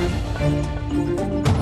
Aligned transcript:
Thank 0.00 1.54
you. 1.54 1.59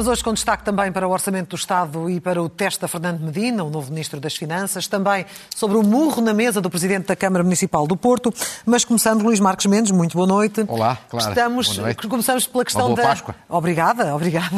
Mas 0.00 0.08
hoje 0.08 0.24
com 0.24 0.32
destaque 0.32 0.64
também 0.64 0.90
para 0.90 1.06
o 1.06 1.10
Orçamento 1.10 1.50
do 1.50 1.56
Estado 1.56 2.08
e 2.08 2.18
para 2.22 2.42
o 2.42 2.48
teste 2.48 2.82
a 2.82 2.88
Fernando 2.88 3.20
Medina, 3.20 3.62
o 3.62 3.68
novo 3.68 3.90
Ministro 3.90 4.18
das 4.18 4.34
Finanças, 4.34 4.86
também 4.88 5.26
sobre 5.54 5.76
o 5.76 5.82
murro 5.82 6.22
na 6.22 6.32
mesa 6.32 6.58
do 6.58 6.70
Presidente 6.70 7.08
da 7.08 7.14
Câmara 7.14 7.44
Municipal 7.44 7.86
do 7.86 7.94
Porto. 7.98 8.32
Mas 8.64 8.82
começando, 8.82 9.20
Luís 9.22 9.38
Marques 9.40 9.66
Mendes, 9.66 9.90
muito 9.92 10.16
boa 10.16 10.26
noite. 10.26 10.64
Olá, 10.68 10.96
claro. 11.10 11.28
Estamos, 11.28 11.68
boa 11.76 11.82
noite. 11.82 12.08
Começamos 12.08 12.46
pela 12.46 12.64
questão 12.64 12.86
Uma 12.86 12.94
boa 12.96 13.02
da... 13.02 13.08
Páscoa. 13.10 13.34
Obrigada, 13.46 14.14
obrigada. 14.16 14.56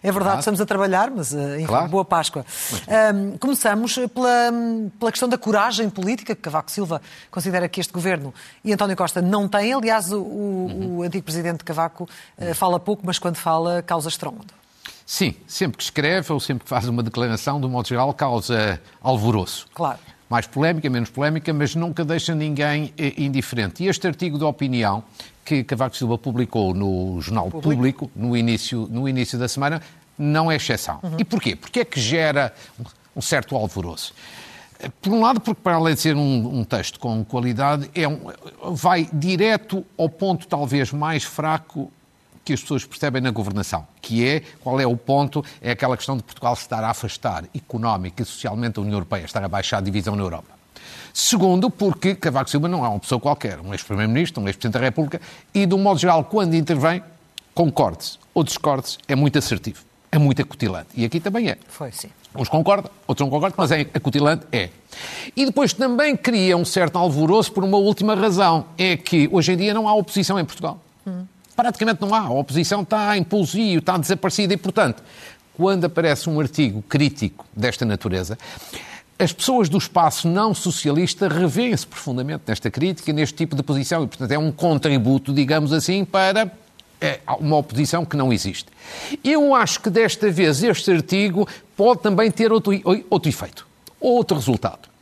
É 0.00 0.12
verdade, 0.12 0.22
Claro. 0.26 0.38
estamos 0.38 0.60
a 0.60 0.64
trabalhar, 0.66 1.10
mas 1.10 1.34
eh, 1.34 1.56
enfim, 1.56 1.66
Claro. 1.66 1.88
boa 1.88 2.04
Páscoa. 2.04 2.46
Ahm, 2.86 3.36
começamos 3.38 3.96
pela, 4.14 4.52
pela 4.96 5.10
questão 5.10 5.28
da 5.28 5.36
coragem 5.36 5.90
política 5.90 6.36
que 6.36 6.40
Cavaco 6.42 6.70
Silva 6.70 7.02
considera 7.32 7.68
que 7.68 7.80
este 7.80 7.92
Governo 7.92 8.32
e 8.64 8.72
António 8.72 8.94
Costa 8.96 9.20
não 9.20 9.48
têm. 9.48 9.72
Aliás, 9.72 10.12
o, 10.12 10.20
o- 10.20 10.96
o 10.98 11.02
antigo 11.02 11.24
Presidente 11.24 11.64
Cavaco 11.64 12.08
eh, 12.38 12.54
fala 12.54 12.78
pouco, 12.78 13.02
mas 13.04 13.18
quando 13.18 13.34
fala, 13.38 13.82
causa 13.82 14.08
estrondo. 14.08 14.44
Sim, 15.06 15.34
sempre 15.46 15.76
que 15.76 15.82
escreve 15.84 16.32
ou 16.32 16.40
sempre 16.40 16.64
que 16.64 16.70
faz 16.70 16.88
uma 16.88 17.02
declaração, 17.02 17.60
de 17.60 17.66
um 17.66 17.68
modo 17.68 17.86
geral, 17.88 18.12
causa 18.14 18.80
alvoroço. 19.02 19.66
Claro. 19.74 19.98
Mais 20.30 20.46
polémica, 20.46 20.88
menos 20.88 21.10
polémica, 21.10 21.52
mas 21.52 21.74
nunca 21.74 22.04
deixa 22.04 22.34
ninguém 22.34 22.92
eh, 22.96 23.12
indiferente. 23.18 23.84
E 23.84 23.86
este 23.88 24.06
artigo 24.06 24.38
de 24.38 24.44
opinião 24.44 25.04
que 25.44 25.62
Cavaco 25.62 25.94
Silva 25.96 26.16
publicou 26.16 26.72
no 26.72 27.20
Jornal 27.20 27.50
Público, 27.50 28.10
no, 28.16 28.34
início, 28.34 28.88
no 28.90 29.06
início 29.06 29.38
da 29.38 29.46
semana, 29.46 29.82
não 30.18 30.50
é 30.50 30.56
exceção. 30.56 31.00
E 31.18 31.24
porquê? 31.24 31.54
Porque 31.54 31.80
é 31.80 31.84
que 31.84 32.00
gera 32.00 32.54
um, 32.80 32.84
um 33.16 33.20
certo 33.20 33.54
alvoroço? 33.54 34.14
Eh, 34.80 34.88
Por 35.02 35.12
um 35.12 35.20
lado, 35.20 35.38
porque 35.38 35.60
para 35.62 35.74
além 35.76 35.94
de 35.94 36.00
ser 36.00 36.16
um, 36.16 36.60
um 36.60 36.64
texto 36.64 36.98
com 36.98 37.22
qualidade, 37.22 37.90
é 37.94 38.08
um- 38.08 38.20
vai 38.72 39.06
direto 39.12 39.84
ao 39.98 40.08
ponto 40.08 40.46
talvez 40.48 40.90
mais 40.92 41.24
fraco 41.24 41.92
que 42.44 42.52
as 42.52 42.60
pessoas 42.60 42.84
percebem 42.84 43.22
na 43.22 43.30
governação, 43.30 43.86
que 44.02 44.26
é, 44.26 44.42
qual 44.62 44.78
é 44.78 44.86
o 44.86 44.96
ponto? 44.96 45.44
É 45.62 45.70
aquela 45.70 45.96
questão 45.96 46.16
de 46.16 46.22
Portugal 46.22 46.54
se 46.54 46.62
estar 46.62 46.84
a 46.84 46.90
afastar 46.90 47.44
económica 47.54 48.22
e 48.22 48.26
socialmente 48.26 48.74
da 48.74 48.82
União 48.82 48.94
Europeia, 48.94 49.24
estar 49.24 49.42
a 49.42 49.48
baixar 49.48 49.78
a 49.78 49.80
divisão 49.80 50.14
na 50.14 50.22
Europa. 50.22 50.54
Segundo, 51.12 51.70
porque 51.70 52.14
Cavaco 52.14 52.50
Silva 52.50 52.68
não 52.68 52.84
é 52.84 52.88
uma 52.88 52.98
pessoa 52.98 53.20
qualquer, 53.20 53.60
um 53.60 53.72
ex-primeiro-ministro, 53.72 54.42
um 54.42 54.48
ex-presidente 54.48 54.80
da 54.80 54.84
República, 54.84 55.20
e 55.54 55.64
de 55.64 55.74
um 55.74 55.78
modo 55.78 55.98
geral, 55.98 56.24
quando 56.24 56.54
intervém, 56.54 57.02
concorde-se 57.54 58.18
ou 58.34 58.42
discorde-se, 58.42 58.98
é 59.06 59.14
muito 59.14 59.38
assertivo, 59.38 59.84
é 60.10 60.18
muito 60.18 60.42
acutilante. 60.42 60.88
E 60.94 61.04
aqui 61.04 61.20
também 61.20 61.48
é. 61.48 61.56
Foi, 61.68 61.92
sim. 61.92 62.10
Uns 62.34 62.48
concordam, 62.48 62.90
outros 63.06 63.24
não 63.24 63.30
concordam, 63.30 63.54
mas 63.56 63.70
é 63.70 63.82
acutilante, 63.94 64.44
é. 64.50 64.70
E 65.36 65.46
depois 65.46 65.72
também 65.72 66.16
cria 66.16 66.56
um 66.56 66.64
certo 66.64 66.98
alvoroço 66.98 67.52
por 67.52 67.62
uma 67.62 67.78
última 67.78 68.16
razão, 68.16 68.66
é 68.76 68.96
que 68.96 69.28
hoje 69.30 69.52
em 69.52 69.56
dia 69.56 69.72
não 69.72 69.88
há 69.88 69.94
oposição 69.94 70.38
em 70.38 70.44
Portugal. 70.44 70.80
Praticamente 71.54 72.00
não 72.00 72.14
há. 72.14 72.20
A 72.20 72.30
oposição 72.30 72.82
está 72.82 73.16
em 73.16 73.22
pousio, 73.22 73.78
está 73.78 73.96
desaparecida 73.96 74.54
e, 74.54 74.56
portanto, 74.56 75.02
quando 75.54 75.84
aparece 75.84 76.28
um 76.28 76.40
artigo 76.40 76.82
crítico 76.82 77.46
desta 77.56 77.84
natureza, 77.84 78.36
as 79.18 79.32
pessoas 79.32 79.68
do 79.68 79.78
espaço 79.78 80.26
não 80.28 80.52
socialista 80.52 81.28
revêem-se 81.28 81.86
profundamente 81.86 82.42
nesta 82.48 82.70
crítica, 82.70 83.12
neste 83.12 83.36
tipo 83.36 83.54
de 83.54 83.62
posição 83.62 84.02
e, 84.02 84.08
portanto, 84.08 84.30
é 84.32 84.38
um 84.38 84.50
contributo, 84.50 85.32
digamos 85.32 85.72
assim, 85.72 86.04
para 86.04 86.50
é, 87.00 87.20
uma 87.38 87.56
oposição 87.56 88.04
que 88.04 88.16
não 88.16 88.32
existe. 88.32 88.66
Eu 89.22 89.54
acho 89.54 89.80
que 89.80 89.90
desta 89.90 90.30
vez 90.30 90.62
este 90.62 90.90
artigo 90.90 91.46
pode 91.76 92.00
também 92.00 92.30
ter 92.30 92.50
outro, 92.50 92.72
outro 93.08 93.28
efeito, 93.28 93.66
outro 94.00 94.36
resultado. 94.36 94.93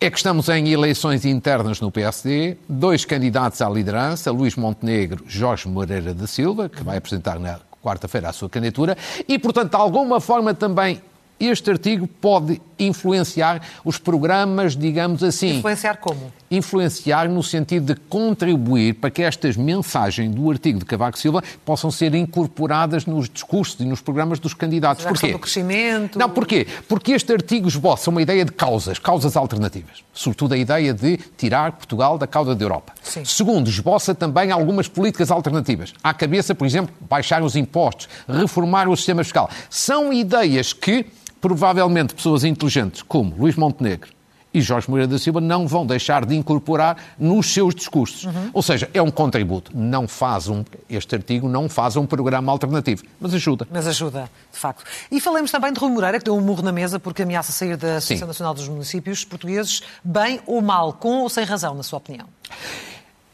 É 0.00 0.08
que 0.08 0.16
estamos 0.16 0.48
em 0.48 0.68
eleições 0.68 1.24
internas 1.24 1.80
no 1.80 1.90
PSD, 1.90 2.56
dois 2.68 3.04
candidatos 3.04 3.60
à 3.60 3.68
liderança, 3.68 4.30
Luís 4.30 4.54
Montenegro, 4.54 5.24
Jorge 5.26 5.66
Moreira 5.68 6.14
da 6.14 6.24
Silva, 6.24 6.68
que 6.68 6.84
vai 6.84 6.98
apresentar 6.98 7.40
na 7.40 7.58
quarta-feira 7.82 8.28
a 8.28 8.32
sua 8.32 8.48
candidatura, 8.48 8.96
e, 9.26 9.36
portanto, 9.40 9.70
de 9.70 9.76
alguma 9.76 10.20
forma 10.20 10.54
também 10.54 11.02
este 11.40 11.68
artigo 11.72 12.06
pode 12.06 12.62
influenciar 12.78 13.60
os 13.84 13.98
programas, 13.98 14.76
digamos 14.76 15.22
assim 15.22 15.58
Influenciar 15.58 15.96
como? 15.96 16.32
influenciar 16.50 17.28
no 17.28 17.42
sentido 17.42 17.94
de 17.94 18.00
contribuir 18.00 18.94
para 18.94 19.10
que 19.10 19.22
estas 19.22 19.56
mensagens 19.56 20.34
do 20.34 20.50
artigo 20.50 20.78
de 20.78 20.84
Cavaco 20.84 21.18
Silva 21.18 21.42
possam 21.64 21.90
ser 21.90 22.14
incorporadas 22.14 23.04
nos 23.04 23.28
discursos 23.28 23.78
e 23.80 23.84
nos 23.84 24.00
programas 24.00 24.38
dos 24.38 24.54
candidatos. 24.54 25.04
A 25.04 25.10
Porquê? 25.10 25.32
do 25.32 25.38
crescimento. 25.38 26.18
Não, 26.18 26.28
porquê? 26.30 26.66
Porque 26.88 27.12
este 27.12 27.32
artigo 27.32 27.68
esboça 27.68 28.08
uma 28.10 28.22
ideia 28.22 28.44
de 28.44 28.52
causas, 28.52 28.98
causas 28.98 29.36
alternativas. 29.36 30.02
Sobretudo 30.12 30.54
a 30.54 30.56
ideia 30.56 30.94
de 30.94 31.18
tirar 31.36 31.72
Portugal 31.72 32.16
da 32.16 32.26
cauda 32.26 32.54
da 32.54 32.64
Europa. 32.64 32.94
Sim. 33.02 33.24
Segundo, 33.24 33.68
esboça 33.68 34.14
também 34.14 34.50
algumas 34.50 34.88
políticas 34.88 35.30
alternativas. 35.30 35.92
À 36.02 36.14
cabeça, 36.14 36.54
por 36.54 36.66
exemplo, 36.66 36.94
baixar 37.08 37.42
os 37.42 37.56
impostos, 37.56 38.08
reformar 38.26 38.88
o 38.88 38.96
sistema 38.96 39.22
fiscal. 39.22 39.50
São 39.68 40.12
ideias 40.12 40.72
que, 40.72 41.06
provavelmente, 41.40 42.14
pessoas 42.14 42.44
inteligentes 42.44 43.02
como 43.02 43.34
Luís 43.36 43.56
Montenegro 43.56 44.18
e 44.52 44.60
Jorge 44.60 44.88
Moreira 44.88 45.10
da 45.10 45.18
Silva 45.18 45.40
não 45.40 45.66
vão 45.66 45.86
deixar 45.86 46.24
de 46.24 46.34
incorporar 46.34 46.96
nos 47.18 47.52
seus 47.52 47.74
discursos. 47.74 48.26
Ou 48.52 48.62
seja, 48.62 48.88
é 48.94 49.00
um 49.00 49.10
contributo. 49.10 49.70
Não 49.74 50.08
faz 50.08 50.48
um, 50.48 50.64
este 50.88 51.14
artigo 51.14 51.48
não 51.48 51.68
faz 51.68 51.96
um 51.96 52.06
programa 52.06 52.50
alternativo, 52.50 53.04
mas 53.20 53.34
ajuda. 53.34 53.66
Mas 53.70 53.86
ajuda, 53.86 54.30
de 54.52 54.58
facto. 54.58 54.84
E 55.10 55.20
falemos 55.20 55.50
também 55.50 55.72
de 55.72 55.78
Rui 55.78 55.90
Moreira, 55.90 56.18
que 56.18 56.24
deu 56.24 56.36
um 56.36 56.40
murro 56.40 56.62
na 56.62 56.72
mesa 56.72 56.98
porque 56.98 57.22
ameaça 57.22 57.52
sair 57.52 57.76
da 57.76 57.96
Associação 57.96 58.26
Sim. 58.26 58.28
Nacional 58.28 58.54
dos 58.54 58.68
Municípios 58.68 59.24
Portugueses, 59.24 59.82
bem 60.02 60.40
ou 60.46 60.60
mal, 60.60 60.92
com 60.92 61.20
ou 61.20 61.28
sem 61.28 61.44
razão, 61.44 61.74
na 61.74 61.82
sua 61.82 61.98
opinião. 61.98 62.26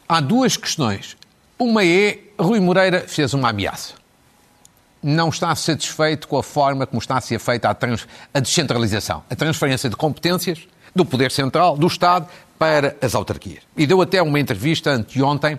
Há 0.08 0.20
duas 0.20 0.56
questões. 0.56 1.16
Uma 1.58 1.84
é, 1.84 2.18
Rui 2.38 2.60
Moreira 2.60 3.04
fez 3.06 3.32
uma 3.32 3.50
ameaça. 3.50 4.03
Não 5.06 5.28
está 5.28 5.54
satisfeito 5.54 6.26
com 6.26 6.38
a 6.38 6.42
forma 6.42 6.86
como 6.86 6.98
está 6.98 7.18
a 7.18 7.20
ser 7.20 7.38
feita 7.38 7.68
a, 7.68 7.74
trans- 7.74 8.06
a 8.32 8.40
descentralização, 8.40 9.22
a 9.28 9.36
transferência 9.36 9.90
de 9.90 9.96
competências 9.96 10.60
do 10.96 11.04
Poder 11.04 11.30
Central, 11.30 11.76
do 11.76 11.86
Estado, 11.86 12.26
para 12.58 12.96
as 13.02 13.14
autarquias. 13.14 13.58
E 13.76 13.86
deu 13.86 14.00
até 14.00 14.22
uma 14.22 14.40
entrevista 14.40 14.90
anteontem 14.90 15.58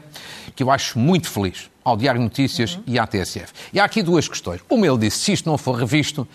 que 0.56 0.64
eu 0.64 0.72
acho 0.72 0.98
muito 0.98 1.30
feliz 1.30 1.70
ao 1.84 1.96
Diário 1.96 2.20
Notícias 2.22 2.80
e 2.88 2.98
à 2.98 3.06
TSF. 3.06 3.54
E 3.72 3.80
há 3.80 3.84
aqui 3.86 4.02
duas 4.02 4.28
questões. 4.28 4.62
Uma, 4.68 4.88
ele 4.88 4.98
disse, 4.98 5.20
se 5.20 5.34
isto 5.34 5.48
não 5.48 5.58
for 5.58 5.76
revisto, 5.78 6.28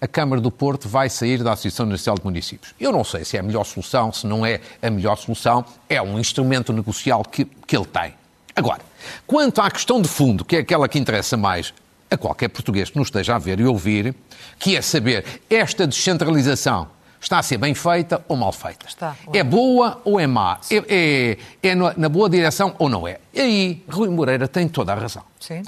a 0.00 0.06
Câmara 0.06 0.40
do 0.42 0.50
Porto 0.50 0.88
vai 0.88 1.08
sair 1.08 1.42
da 1.42 1.52
Associação 1.52 1.86
Nacional 1.86 2.18
de 2.18 2.24
Municípios. 2.24 2.74
Eu 2.78 2.92
não 2.92 3.04
sei 3.04 3.24
se 3.24 3.36
é 3.36 3.40
a 3.40 3.42
melhor 3.42 3.64
solução, 3.64 4.12
se 4.12 4.26
não 4.26 4.44
é 4.44 4.60
a 4.82 4.90
melhor 4.90 5.16
solução, 5.16 5.64
é 5.88 6.02
um 6.02 6.18
instrumento 6.18 6.72
negocial 6.72 7.22
que, 7.24 7.44
que 7.66 7.76
ele 7.76 7.86
tem. 7.86 8.12
Agora, 8.54 8.80
quanto 9.26 9.60
à 9.62 9.70
questão 9.70 10.02
de 10.02 10.08
fundo, 10.08 10.44
que 10.44 10.56
é 10.56 10.58
aquela 10.58 10.88
que 10.88 10.98
interessa 10.98 11.36
mais 11.36 11.72
a 12.10 12.16
qualquer 12.16 12.48
português 12.48 12.90
que 12.90 12.98
nos 12.98 13.08
esteja 13.08 13.36
a 13.36 13.38
ver 13.38 13.60
e 13.60 13.64
ouvir, 13.64 14.14
que 14.58 14.76
é 14.76 14.82
saber 14.82 15.24
esta 15.48 15.86
descentralização 15.86 16.88
está 17.20 17.38
a 17.38 17.42
ser 17.42 17.58
bem 17.58 17.74
feita 17.74 18.24
ou 18.26 18.36
mal 18.36 18.50
feita. 18.52 18.86
Está. 18.88 19.14
É 19.32 19.44
boa 19.44 20.00
ou 20.04 20.18
é 20.18 20.26
má? 20.26 20.58
É, 20.70 21.36
é- 21.62 21.68
é 21.70 21.74
na- 21.74 22.08
boa 22.08 22.28
direção 22.30 22.74
ou 22.78 22.88
não 22.88 23.06
é? 23.06 23.18
E 23.34 23.40
aí, 23.40 23.84
Rui 23.88 24.08
Moreira 24.08 24.48
tem 24.48 24.66
toda 24.66 24.92
a 24.92 24.96
razão. 24.96 25.22
Sim. 25.38 25.62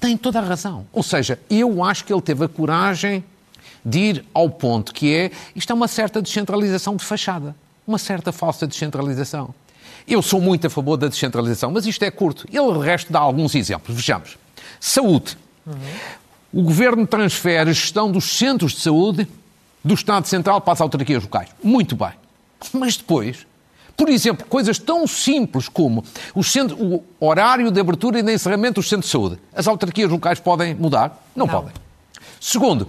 Tem 0.00 0.16
toda 0.16 0.38
a 0.40 0.42
razão. 0.42 0.86
Ou 0.92 1.02
seja, 1.02 1.38
eu 1.50 1.84
acho 1.84 2.04
que 2.06 2.12
ele 2.12 2.22
teve 2.22 2.44
a 2.44 2.48
coragem 2.48 3.22
de 3.84 3.98
ir 3.98 4.24
ao 4.32 4.48
ponto 4.48 4.94
que 4.94 5.14
é, 5.14 5.30
isto 5.54 5.70
é 5.70 5.74
uma 5.74 5.86
certa 5.88 6.22
descentralização 6.22 6.96
de 6.96 7.04
fachada. 7.04 7.54
Uma 7.86 7.98
certa 7.98 8.32
falsa 8.32 8.66
descentralização. 8.66 9.54
Eu 10.08 10.22
sou 10.22 10.40
muito 10.40 10.66
a 10.66 10.70
favor 10.70 10.96
da 10.96 11.06
descentralização, 11.06 11.70
mas 11.70 11.86
isto 11.86 12.02
é 12.02 12.10
curto. 12.10 12.46
Ele, 12.50 12.72
de 12.78 12.84
resto, 12.84 13.12
dá 13.12 13.18
alguns 13.20 13.54
exemplos. 13.54 13.94
Vejamos. 13.94 14.38
Saúde. 14.80 15.36
O 16.52 16.62
Governo 16.62 17.06
transfere 17.06 17.70
a 17.70 17.72
gestão 17.72 18.10
dos 18.10 18.24
centros 18.38 18.72
de 18.72 18.80
saúde 18.80 19.26
do 19.82 19.94
Estado 19.94 20.26
Central 20.26 20.60
para 20.60 20.72
as 20.72 20.80
autarquias 20.80 21.22
locais. 21.22 21.48
Muito 21.62 21.96
bem. 21.96 22.12
Mas 22.72 22.96
depois, 22.96 23.46
por 23.96 24.08
exemplo, 24.08 24.46
coisas 24.46 24.78
tão 24.78 25.06
simples 25.06 25.68
como 25.68 26.04
o, 26.34 26.42
centro- 26.44 26.76
o 26.80 27.04
horário 27.20 27.70
de 27.70 27.80
abertura 27.80 28.18
e 28.20 28.22
de 28.22 28.32
encerramento 28.32 28.74
dos 28.80 28.88
centros 28.88 29.06
de 29.06 29.12
saúde. 29.12 29.38
As 29.54 29.66
autarquias 29.66 30.10
locais 30.10 30.38
podem 30.40 30.74
mudar? 30.74 31.22
Não, 31.34 31.46
Não. 31.46 31.52
podem. 31.54 31.72
Segundo, 32.40 32.86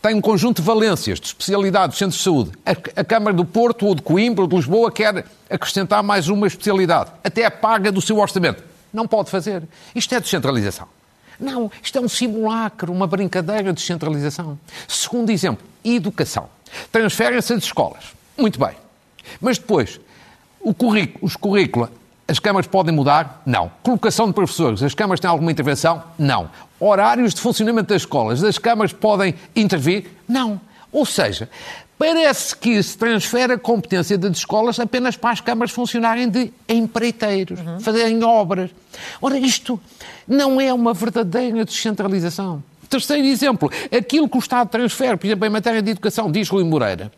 tem 0.00 0.14
um 0.16 0.20
conjunto 0.20 0.60
de 0.62 0.66
valências, 0.66 1.20
de 1.20 1.26
especialidade 1.26 1.88
dos 1.90 1.98
centros 1.98 2.18
de 2.18 2.24
saúde. 2.24 2.50
A, 2.64 3.00
a 3.00 3.04
Câmara 3.04 3.36
do 3.36 3.44
Porto 3.44 3.86
ou 3.86 3.94
de 3.94 4.02
Coimbra 4.02 4.42
ou 4.42 4.48
de 4.48 4.56
Lisboa 4.56 4.90
quer 4.90 5.24
acrescentar 5.50 6.02
mais 6.02 6.28
uma 6.28 6.46
especialidade. 6.46 7.10
Até 7.22 7.44
a 7.44 7.50
paga 7.50 7.92
do 7.92 8.00
seu 8.00 8.18
orçamento. 8.18 8.62
Não 8.92 9.06
pode 9.06 9.30
fazer. 9.30 9.62
Isto 9.94 10.14
é 10.14 10.20
descentralização. 10.20 10.88
Não, 11.38 11.70
isto 11.82 11.98
é 11.98 12.00
um 12.00 12.08
simulacro, 12.08 12.92
uma 12.92 13.06
brincadeira 13.06 13.64
de 13.64 13.74
descentralização. 13.74 14.58
Segundo 14.86 15.30
exemplo, 15.30 15.66
educação. 15.84 16.48
Transferem-se 16.90 17.52
as 17.52 17.64
escolas. 17.64 18.04
Muito 18.36 18.58
bem. 18.58 18.74
Mas 19.40 19.58
depois, 19.58 20.00
currículo, 20.76 21.24
os 21.24 21.36
currículos, 21.36 21.88
as 22.26 22.38
câmaras 22.38 22.66
podem 22.66 22.94
mudar? 22.94 23.42
Não. 23.44 23.70
Colocação 23.82 24.26
de 24.26 24.32
professores, 24.32 24.82
as 24.82 24.94
câmaras 24.94 25.20
têm 25.20 25.28
alguma 25.28 25.50
intervenção? 25.50 26.02
Não. 26.18 26.50
Horários 26.78 27.34
de 27.34 27.40
funcionamento 27.40 27.88
das 27.88 28.02
escolas, 28.02 28.42
as 28.42 28.58
câmaras 28.58 28.92
podem 28.92 29.34
intervir? 29.54 30.06
Não. 30.28 30.60
Ou 30.90 31.06
seja, 31.06 31.48
Parece 31.98 32.56
que 32.56 32.82
se 32.82 32.98
transfere 32.98 33.52
a 33.52 33.58
competência 33.58 34.18
das 34.18 34.38
escolas 34.38 34.80
apenas 34.80 35.16
para 35.16 35.30
as 35.30 35.40
câmaras 35.40 35.70
funcionarem 35.70 36.28
de 36.28 36.52
empreiteiros, 36.68 37.60
uhum. 37.60 37.80
fazerem 37.80 38.22
obras. 38.24 38.70
Ora, 39.20 39.38
isto 39.38 39.80
não 40.26 40.60
é 40.60 40.72
uma 40.72 40.92
verdadeira 40.92 41.64
descentralização. 41.64 42.62
Terceiro 42.88 43.24
exemplo, 43.24 43.70
aquilo 43.96 44.28
que 44.28 44.36
o 44.36 44.40
Estado 44.40 44.68
transfere, 44.68 45.16
por 45.16 45.26
exemplo, 45.26 45.46
em 45.46 45.50
matéria 45.50 45.80
de 45.80 45.92
educação, 45.92 46.30
diz 46.30 46.48
Rui 46.48 46.64
Moreira, 46.64 47.10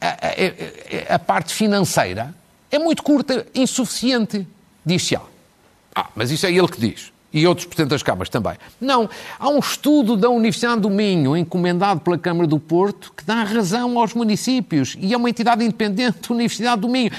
a, 0.00 1.12
a, 1.12 1.14
a 1.16 1.18
parte 1.18 1.52
financeira 1.52 2.34
é 2.70 2.78
muito 2.78 3.02
curta, 3.02 3.46
insuficiente, 3.54 4.46
diz-se. 4.84 5.16
Ah, 5.94 6.08
mas 6.14 6.30
isso 6.30 6.46
é 6.46 6.52
ele 6.52 6.68
que 6.68 6.80
diz. 6.80 7.12
E 7.32 7.46
outros 7.46 7.66
presidentes 7.66 7.92
das 7.92 8.02
câmaras 8.02 8.28
também. 8.28 8.54
Não. 8.80 9.08
Há 9.38 9.48
um 9.48 9.58
estudo 9.58 10.16
da 10.16 10.28
Universidade 10.28 10.80
do 10.80 10.90
Minho, 10.90 11.36
encomendado 11.36 12.00
pela 12.00 12.18
Câmara 12.18 12.46
do 12.46 12.58
Porto, 12.58 13.12
que 13.16 13.24
dá 13.24 13.42
razão 13.42 13.98
aos 13.98 14.12
municípios. 14.12 14.96
E 15.00 15.14
é 15.14 15.16
uma 15.16 15.30
entidade 15.30 15.64
independente 15.64 16.28
da 16.28 16.34
Universidade 16.34 16.80
do 16.80 16.88
Minho. 16.88 17.10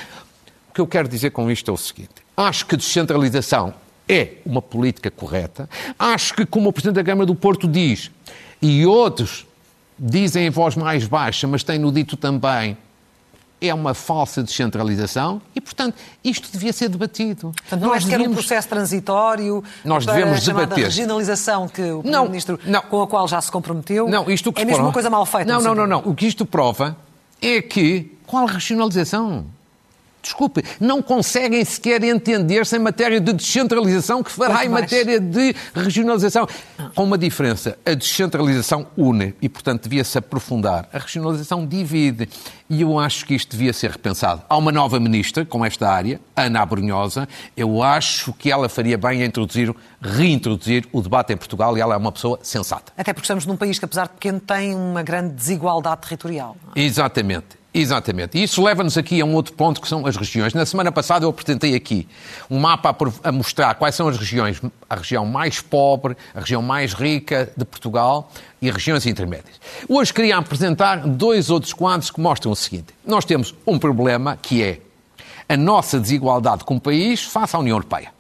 O 0.69 0.74
que 0.74 0.81
eu 0.81 0.88
quero 0.88 1.07
dizer 1.07 1.31
com 1.31 1.50
isto 1.50 1.69
é 1.71 1.74
o 1.74 1.77
seguinte. 1.77 2.13
Acho 2.38 2.65
que 2.65 2.77
descentralização 2.77 3.74
é 4.07 4.33
uma 4.45 4.62
política 4.62 5.10
correta. 5.10 5.69
Acho 5.98 6.33
que, 6.33 6.45
como 6.45 6.69
o 6.69 6.74
Presidente 6.74 6.95
da 6.95 7.04
Câmara 7.04 7.25
do 7.25 7.36
Porto 7.36 7.68
diz, 7.68 8.12
e 8.62 8.86
outros 8.86 9.45
dizem 9.98 10.48
em 10.48 10.50
voz 10.50 10.75
mais 10.75 11.07
baixa, 11.07 11.48
mas 11.48 11.63
têm-no 11.63 11.92
dito 11.92 12.18
também, 12.18 12.77
é 13.63 13.74
uma 13.74 13.94
falsa 13.94 14.44
descentralização 14.44 15.42
e, 15.56 15.62
portanto, 15.62 15.95
isto 16.24 16.51
devia 16.51 16.74
ser 16.74 16.89
debatido. 16.89 17.54
Portanto, 17.62 17.81
não 17.81 17.89
nós 17.89 18.04
é 18.04 18.06
sequer 18.06 18.27
um 18.27 18.33
processo 18.33 18.68
transitório 18.68 19.63
nós 19.86 20.06
devemos 20.06 20.38
a 20.50 20.54
debater. 20.54 20.83
regionalização 20.86 21.68
que 21.68 21.81
o 21.81 22.01
Primeiro-Ministro, 22.01 22.60
com 22.89 23.01
a 23.01 23.07
qual 23.07 23.27
já 23.27 23.39
se 23.39 23.51
comprometeu, 23.51 24.07
não, 24.07 24.30
isto 24.30 24.50
é 24.56 24.60
mesmo 24.60 24.71
prova... 24.71 24.83
uma 24.83 24.94
coisa 24.94 25.10
mal 25.10 25.25
feita. 25.25 25.51
Não, 25.51 25.62
não, 25.62 25.74
não, 25.74 25.88
não. 25.88 26.00
O 26.06 26.13
que 26.13 26.27
isto 26.27 26.45
prova 26.45 26.98
é 27.42 27.62
que, 27.62 28.18
qual 28.27 28.45
regionalização? 28.45 29.45
Desculpe, 30.24 30.64
não 30.80 31.02
conseguem 31.02 31.64
sequer 31.64 32.04
entender-se 32.04 32.75
em 32.75 32.80
matéria 32.80 33.20
de 33.20 33.34
descentralização 33.34 34.24
que 34.24 34.31
fará 34.31 34.66
em 34.66 34.70
matéria 34.70 35.20
de 35.20 35.54
regionalização. 35.75 36.48
Com 36.96 37.04
uma 37.04 37.18
diferença, 37.18 37.78
a 37.86 37.94
descentralização 37.94 38.88
une 38.98 39.36
e, 39.42 39.50
portanto, 39.50 39.84
devia-se 39.84 40.18
aprofundar. 40.18 40.88
A 40.92 40.98
regionalização 40.98 41.68
divide 41.68 42.30
e 42.70 42.81
eu 42.81 42.98
acho 42.98 43.25
que 43.25 43.36
isto 43.36 43.52
devia 43.52 43.74
ser 43.74 43.92
repensado. 43.92 44.42
Há 44.50 44.58
uma 44.58 44.72
nova 44.72 45.00
ministra 45.00 45.46
com 45.46 45.64
esta 45.64 45.90
área, 45.90 46.20
Ana 46.36 46.62
Abrunhosa. 46.62 47.28
Eu 47.56 47.84
acho 47.84 48.34
que 48.34 48.50
ela 48.50 48.69
faria 48.69 48.98
bem 48.98 49.22
em 49.22 49.26
introduzir, 49.26 49.76
reintroduzir 50.02 50.88
o 50.92 51.02
debate 51.02 51.34
em 51.34 51.38
Portugal 51.38 51.78
e 51.78 51.81
ela 51.81 51.94
é 51.94 51.98
uma 51.98 52.12
pessoa 52.12 52.40
sensata. 52.42 52.94
Até 52.98 53.12
porque 53.12 53.26
estamos 53.26 53.46
num 53.46 53.58
país 53.58 53.78
que, 53.78 53.86
apesar 53.86 54.04
de 54.04 54.14
pequeno, 54.14 54.40
tem 54.40 54.74
uma 54.74 55.04
grande 55.04 55.34
desigualdade 55.34 56.02
territorial. 56.02 56.56
Exatamente. 56.76 57.62
Exatamente. 57.74 58.38
E 58.38 58.44
isso 58.44 58.62
leva-nos 58.62 58.98
aqui 59.00 59.20
a 59.20 59.25
um 59.25 59.34
outro 59.34 59.54
ponto 59.54 59.81
que 59.81 59.88
são 59.88 60.06
as 60.06 60.16
regiões. 60.16 60.54
Na 60.54 60.64
semana 60.64 60.92
passada 60.92 61.25
eu 61.25 61.30
apresentei 61.30 61.74
aqui 61.74 62.08
um 62.48 62.60
mapa 62.60 62.96
a 63.24 63.31
mostrar 63.31 63.74
quais 63.75 63.96
são 63.96 64.08
as 64.08 64.16
regiões, 64.16 64.62
a 64.88 64.96
região 64.96 65.25
mais 65.25 65.60
pobre, 65.60 66.16
a 66.36 66.42
região 66.42 66.62
mais 66.62 66.94
rica 66.94 67.52
de 67.58 67.66
Portugal 67.66 68.30
e 68.62 68.70
regiões 68.70 69.08
intermédias. 69.08 69.60
Hoje 69.90 70.14
queria 70.14 70.38
apresentar 70.38 70.98
dois 71.08 71.50
outros 71.50 71.74
quadros 71.74 72.12
que 72.12 72.22
mostram 72.22 72.52
o 72.52 72.56
seguinte. 72.56 72.94
Nós 73.04 73.25
temos 73.25 73.56
um 73.66 73.80
problema 73.80 74.38
que 74.40 74.62
é 74.62 74.80
a 75.50 75.58
nossa 75.58 76.00
desigualdade 76.00 76.64
como 76.64 76.80
país 76.80 77.24
face 77.24 77.56
à 77.56 77.60
União 77.60 77.76
Europeia. 77.76 78.14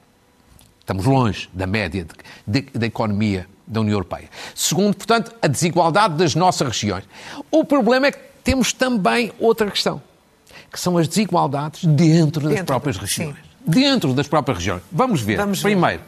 Estamos 0.79 1.05
longe 1.05 1.47
da 1.53 1.67
média 1.67 2.07
da 2.47 2.85
economia 2.87 3.47
da 3.67 3.81
União 3.81 3.93
Europeia. 3.93 4.29
Segundo, 4.55 4.95
portanto, 4.95 5.31
a 5.41 5.47
desigualdade 5.47 6.15
das 6.15 6.33
nossas 6.33 6.67
regiões. 6.67 7.03
O 7.49 7.63
problema 7.63 8.07
é 8.07 8.11
que 8.11 8.32
temos 8.43 8.73
também 8.73 9.31
outra 9.39 9.69
questão, 9.71 10.01
que 10.71 10.79
são 10.79 10.97
as 10.97 11.07
desigualdades 11.07 11.85
dentro 11.85 12.41
das 12.41 12.51
dentro, 12.51 12.65
próprias 12.65 12.97
regiões. 12.97 13.35
Sim. 13.35 13.41
Dentro 13.65 14.13
das 14.13 14.27
próprias 14.27 14.57
regiões. 14.57 14.81
Vamos 14.91 15.21
ver. 15.21 15.37
Vamos 15.37 15.61
Primeiro, 15.61 15.99
ver. 15.99 16.05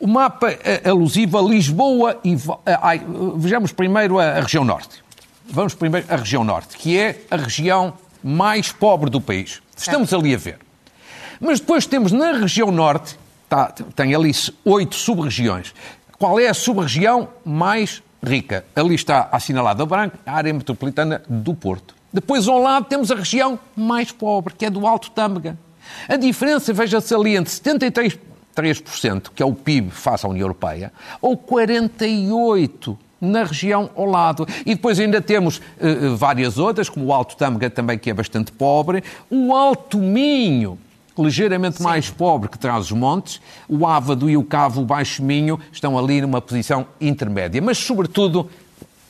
o 0.00 0.06
mapa 0.06 0.50
é 0.50 0.88
alusivo 0.88 1.38
a 1.38 1.42
Lisboa 1.42 2.18
e. 2.24 2.36
Ai, 2.80 3.02
vejamos 3.36 3.72
primeiro 3.72 4.18
a, 4.18 4.38
a 4.38 4.40
região 4.40 4.64
norte. 4.64 5.02
Vamos 5.44 5.74
primeiro 5.74 6.06
à 6.08 6.16
região 6.16 6.42
norte, 6.42 6.76
que 6.78 6.98
é 6.98 7.20
a 7.30 7.36
região 7.36 7.92
mais 8.22 8.72
pobre 8.72 9.10
do 9.10 9.20
país. 9.20 9.60
Estamos 9.76 10.14
ali 10.14 10.34
a 10.34 10.38
ver. 10.38 10.58
Mas 11.40 11.60
depois 11.60 11.86
temos 11.86 12.12
na 12.12 12.32
região 12.32 12.70
norte, 12.70 13.18
tá, 13.48 13.66
tem 13.96 14.14
ali 14.14 14.30
oito 14.64 14.94
sub-regiões. 14.94 15.74
Qual 16.18 16.38
é 16.38 16.48
a 16.48 16.54
sub-região 16.54 17.28
mais 17.44 18.00
rica. 18.22 18.64
Ali 18.74 18.94
está 18.94 19.28
assinalada 19.32 19.82
a 19.82 19.86
branco, 19.86 20.18
a 20.24 20.32
área 20.32 20.52
metropolitana 20.52 21.22
do 21.28 21.54
Porto. 21.54 21.94
Depois, 22.12 22.46
ao 22.46 22.60
lado, 22.60 22.86
temos 22.86 23.10
a 23.10 23.14
região 23.14 23.58
mais 23.74 24.12
pobre, 24.12 24.54
que 24.54 24.66
é 24.66 24.70
do 24.70 24.86
Alto 24.86 25.10
Tâmega. 25.10 25.56
A 26.08 26.16
diferença, 26.16 26.72
veja-se 26.72 27.14
ali, 27.14 27.36
entre 27.36 27.52
73%, 27.52 29.30
que 29.34 29.42
é 29.42 29.46
o 29.46 29.54
PIB 29.54 29.90
face 29.90 30.26
à 30.26 30.28
União 30.28 30.44
Europeia, 30.44 30.92
ou 31.20 31.36
48% 31.36 32.96
na 33.20 33.44
região 33.44 33.88
ao 33.96 34.04
lado. 34.04 34.46
E 34.66 34.74
depois 34.74 34.98
ainda 34.98 35.20
temos 35.20 35.58
uh, 35.58 36.16
várias 36.16 36.58
outras, 36.58 36.88
como 36.88 37.06
o 37.06 37.12
Alto 37.12 37.36
Tâmega 37.36 37.70
também, 37.70 37.96
que 37.96 38.10
é 38.10 38.14
bastante 38.14 38.50
pobre, 38.50 39.02
o 39.30 39.54
Alto 39.54 39.98
Minho, 39.98 40.78
ligeiramente 41.18 41.78
Sim. 41.78 41.84
mais 41.84 42.10
pobre 42.10 42.48
que 42.48 42.58
traz 42.58 42.86
os 42.86 42.92
montes, 42.92 43.40
o 43.68 43.86
Ávado 43.86 44.28
e 44.28 44.36
o 44.36 44.44
Cavo, 44.44 44.82
o 44.82 44.84
Baixo 44.84 45.22
Minho, 45.22 45.58
estão 45.72 45.98
ali 45.98 46.20
numa 46.20 46.40
posição 46.40 46.86
intermédia. 47.00 47.60
Mas, 47.60 47.78
sobretudo, 47.78 48.48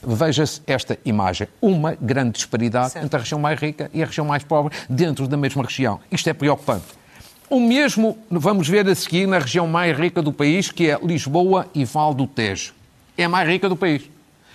veja-se 0.02 0.60
esta 0.66 0.98
imagem. 1.04 1.46
Uma 1.60 1.96
grande 2.00 2.32
disparidade 2.32 2.92
certo. 2.92 3.04
entre 3.04 3.16
a 3.16 3.20
região 3.20 3.40
mais 3.40 3.58
rica 3.60 3.90
e 3.94 4.02
a 4.02 4.06
região 4.06 4.26
mais 4.26 4.42
pobre 4.42 4.76
dentro 4.88 5.28
da 5.28 5.36
mesma 5.36 5.62
região. 5.62 6.00
Isto 6.10 6.28
é 6.28 6.32
preocupante. 6.32 6.86
O 7.48 7.60
mesmo 7.60 8.18
vamos 8.30 8.66
ver 8.66 8.88
a 8.88 8.94
seguir 8.94 9.26
na 9.26 9.38
região 9.38 9.66
mais 9.66 9.96
rica 9.96 10.22
do 10.22 10.32
país, 10.32 10.70
que 10.70 10.90
é 10.90 10.98
Lisboa 11.02 11.68
e 11.74 11.84
Val 11.84 12.14
do 12.14 12.26
Tejo. 12.26 12.72
É 13.16 13.24
a 13.24 13.28
mais 13.28 13.46
rica 13.46 13.68
do 13.68 13.76
país. 13.76 14.02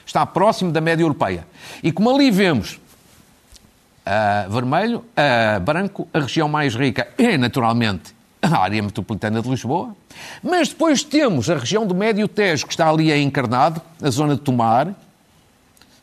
Está 0.05 0.25
próximo 0.25 0.71
da 0.71 0.81
média 0.81 1.03
europeia. 1.03 1.45
E 1.83 1.91
como 1.91 2.09
ali 2.09 2.31
vemos 2.31 2.79
uh, 4.07 4.50
vermelho, 4.50 5.00
uh, 5.00 5.59
branco, 5.59 6.07
a 6.13 6.19
região 6.19 6.48
mais 6.48 6.75
rica 6.75 7.07
é 7.18 7.38
naturalmente 7.38 8.15
a 8.42 8.57
área 8.57 8.81
metropolitana 8.81 9.42
de 9.42 9.50
Lisboa, 9.50 9.95
mas 10.42 10.69
depois 10.69 11.04
temos 11.04 11.50
a 11.50 11.57
região 11.57 11.86
do 11.86 11.94
Médio 11.94 12.27
Tejo, 12.27 12.65
que 12.65 12.74
está 12.74 12.89
ali 12.89 13.12
encarnado, 13.21 13.81
a 14.01 14.09
zona 14.09 14.36
de 14.36 14.42
Tomar, 14.42 14.95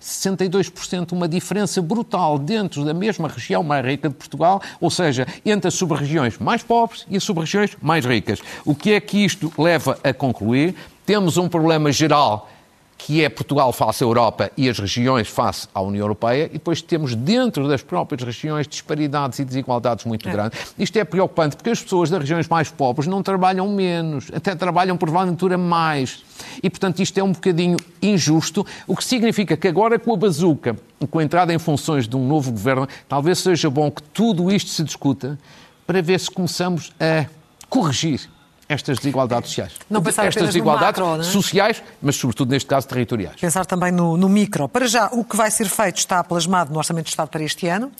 62%, 0.04 1.12
uma 1.12 1.26
diferença 1.26 1.80
brutal 1.80 2.38
dentro 2.38 2.84
da 2.84 2.92
mesma 2.92 3.26
região 3.26 3.62
mais 3.62 3.84
rica 3.86 4.10
de 4.10 4.14
Portugal, 4.14 4.60
ou 4.78 4.90
seja, 4.90 5.26
entre 5.46 5.68
as 5.68 5.74
sub-regiões 5.74 6.38
mais 6.38 6.62
pobres 6.62 7.06
e 7.08 7.16
as 7.16 7.24
sub-regiões 7.24 7.74
mais 7.80 8.04
ricas. 8.04 8.40
O 8.66 8.74
que 8.74 8.92
é 8.92 9.00
que 9.00 9.24
isto 9.24 9.50
leva 9.56 9.98
a 10.04 10.12
concluir? 10.12 10.74
Temos 11.06 11.38
um 11.38 11.48
problema 11.48 11.90
geral 11.90 12.50
que 12.96 13.22
é 13.22 13.28
Portugal 13.28 13.72
face 13.72 14.02
à 14.02 14.06
Europa 14.06 14.50
e 14.56 14.68
as 14.68 14.78
regiões 14.78 15.28
face 15.28 15.68
à 15.74 15.80
União 15.80 16.02
Europeia, 16.04 16.46
e 16.46 16.54
depois 16.54 16.80
temos 16.80 17.14
dentro 17.14 17.68
das 17.68 17.82
próprias 17.82 18.22
regiões 18.22 18.66
disparidades 18.66 19.38
e 19.38 19.44
desigualdades 19.44 20.04
muito 20.04 20.28
é. 20.28 20.32
grandes. 20.32 20.74
Isto 20.78 20.98
é 20.98 21.04
preocupante 21.04 21.56
porque 21.56 21.70
as 21.70 21.82
pessoas 21.82 22.10
das 22.10 22.20
regiões 22.20 22.48
mais 22.48 22.70
pobres 22.70 23.06
não 23.06 23.22
trabalham 23.22 23.68
menos, 23.68 24.30
até 24.34 24.54
trabalham 24.54 24.96
por 24.96 25.10
ventura 25.10 25.58
mais. 25.58 26.22
E, 26.62 26.70
portanto, 26.70 27.00
isto 27.00 27.18
é 27.18 27.22
um 27.22 27.32
bocadinho 27.32 27.76
injusto, 28.00 28.66
o 28.86 28.96
que 28.96 29.04
significa 29.04 29.56
que 29.56 29.68
agora 29.68 29.98
com 29.98 30.12
a 30.14 30.16
bazuca, 30.16 30.76
com 31.10 31.18
a 31.18 31.24
entrada 31.24 31.52
em 31.52 31.58
funções 31.58 32.08
de 32.08 32.16
um 32.16 32.26
novo 32.26 32.50
governo, 32.50 32.88
talvez 33.08 33.38
seja 33.38 33.68
bom 33.68 33.90
que 33.90 34.02
tudo 34.02 34.50
isto 34.50 34.70
se 34.70 34.82
discuta 34.82 35.38
para 35.86 36.00
ver 36.00 36.18
se 36.18 36.30
começamos 36.30 36.92
a 36.98 37.26
corrigir 37.68 38.33
estas 38.68 38.98
desigualdades 38.98 39.50
sociais. 39.50 39.72
Não 39.90 40.02
pensar 40.02 40.26
estas 40.26 40.46
desigualdades 40.46 41.00
macro, 41.00 41.20
é? 41.20 41.24
sociais, 41.24 41.82
mas 42.00 42.16
sobretudo 42.16 42.50
neste 42.50 42.68
caso 42.68 42.88
territoriais. 42.88 43.40
Pensar 43.40 43.66
também 43.66 43.92
no, 43.92 44.16
no, 44.16 44.28
micro. 44.28 44.68
Para 44.68 44.86
já, 44.86 45.08
o 45.12 45.24
que 45.24 45.36
vai 45.36 45.50
ser 45.50 45.68
feito 45.68 45.98
está 45.98 46.22
plasmado 46.24 46.72
no 46.72 46.78
Orçamento 46.78 47.04
de 47.04 47.10
Estado 47.10 47.28
para 47.28 47.42
este 47.42 47.68
ano. 47.68 47.92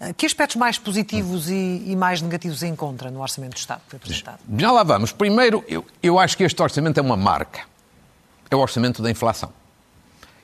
Eh, 0.00 0.12
que 0.12 0.26
aspectos 0.26 0.56
mais 0.56 0.78
positivos 0.78 1.48
e, 1.48 1.82
e 1.86 1.96
mais 1.96 2.22
negativos 2.22 2.62
encontra 2.62 3.10
no 3.10 3.20
Orçamento 3.20 3.54
de 3.54 3.60
Estado 3.60 3.80
que 3.84 3.90
foi 3.90 3.96
apresentado? 3.98 4.38
Já 4.56 4.70
lá 4.70 4.82
vamos. 4.82 5.12
Primeiro, 5.12 5.64
eu, 5.66 5.84
eu 6.02 6.18
acho 6.18 6.36
que 6.36 6.44
este 6.44 6.60
orçamento 6.62 6.98
é 6.98 7.02
uma 7.02 7.16
marca. 7.16 7.60
É 8.50 8.56
o 8.56 8.58
orçamento 8.58 9.02
da 9.02 9.10
inflação. 9.10 9.52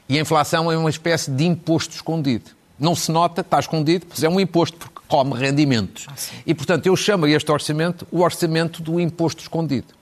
E 0.09 0.19
a 0.19 0.21
inflação 0.21 0.73
é 0.73 0.77
uma 0.77 0.91
espécie 0.91 1.31
de 1.31 1.45
imposto 1.45 1.95
escondido. 1.95 2.51
Não 2.79 2.95
se 2.95 3.13
nota, 3.13 3.43
está 3.43 3.59
escondido, 3.59 4.07
mas 4.09 4.23
é 4.23 4.29
um 4.29 4.41
imposto, 4.41 4.79
porque 4.79 4.98
come 5.09 5.35
rendimentos. 5.35 6.07
Ah, 6.09 6.15
e, 6.47 6.55
portanto, 6.55 6.87
eu 6.87 6.95
chamo 6.95 7.27
este 7.27 7.51
orçamento 7.51 8.07
o 8.11 8.21
orçamento 8.21 8.83
do 8.83 9.01
imposto 9.01 9.43
escondido. 9.43 9.99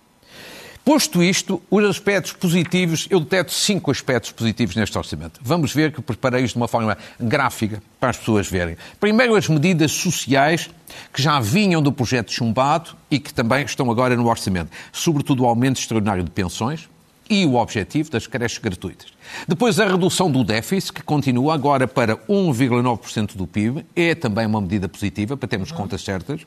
Posto 0.87 1.21
isto, 1.21 1.61
os 1.69 1.85
aspectos 1.85 2.33
positivos, 2.33 3.09
eu 3.11 3.19
deteto 3.19 3.53
cinco 3.53 3.91
aspectos 3.91 4.31
positivos 4.31 4.77
neste 4.77 4.97
orçamento. 4.97 5.41
Vamos 5.43 5.75
ver 5.75 5.91
que 5.91 6.01
preparei 6.01 6.45
isto 6.45 6.55
de 6.55 6.59
uma 6.59 6.69
forma 6.69 6.97
gráfica 7.19 7.83
para 7.99 8.11
as 8.11 8.17
pessoas 8.17 8.49
verem. 8.49 8.77
Primeiro, 9.01 9.35
as 9.35 9.49
medidas 9.49 9.91
sociais 9.91 10.71
que 11.13 11.21
já 11.21 11.41
vinham 11.41 11.83
do 11.83 11.91
projeto 11.91 12.33
chumbado 12.33 12.91
e 13.11 13.19
que 13.19 13.35
também 13.35 13.65
estão 13.65 13.91
agora 13.91 14.15
no 14.15 14.29
orçamento. 14.29 14.71
Sobretudo 14.93 15.43
o 15.43 15.47
aumento 15.47 15.81
extraordinário 15.81 16.23
de 16.23 16.31
pensões, 16.31 16.89
e 17.29 17.45
o 17.45 17.55
objetivo 17.55 18.11
das 18.11 18.27
creches 18.27 18.59
gratuitas. 18.59 19.09
Depois, 19.47 19.79
a 19.81 19.87
redução 19.87 20.31
do 20.31 20.45
déficit, 20.45 20.93
que 20.93 21.03
continua 21.03 21.55
agora 21.55 21.89
para 21.89 22.17
1,9% 22.17 23.37
do 23.37 23.47
PIB, 23.47 23.85
é 23.95 24.15
também 24.15 24.47
uma 24.47 24.61
medida 24.61 24.89
positiva, 24.89 25.37
para 25.37 25.49
termos 25.49 25.73
contas 25.73 26.03
certas. 26.03 26.43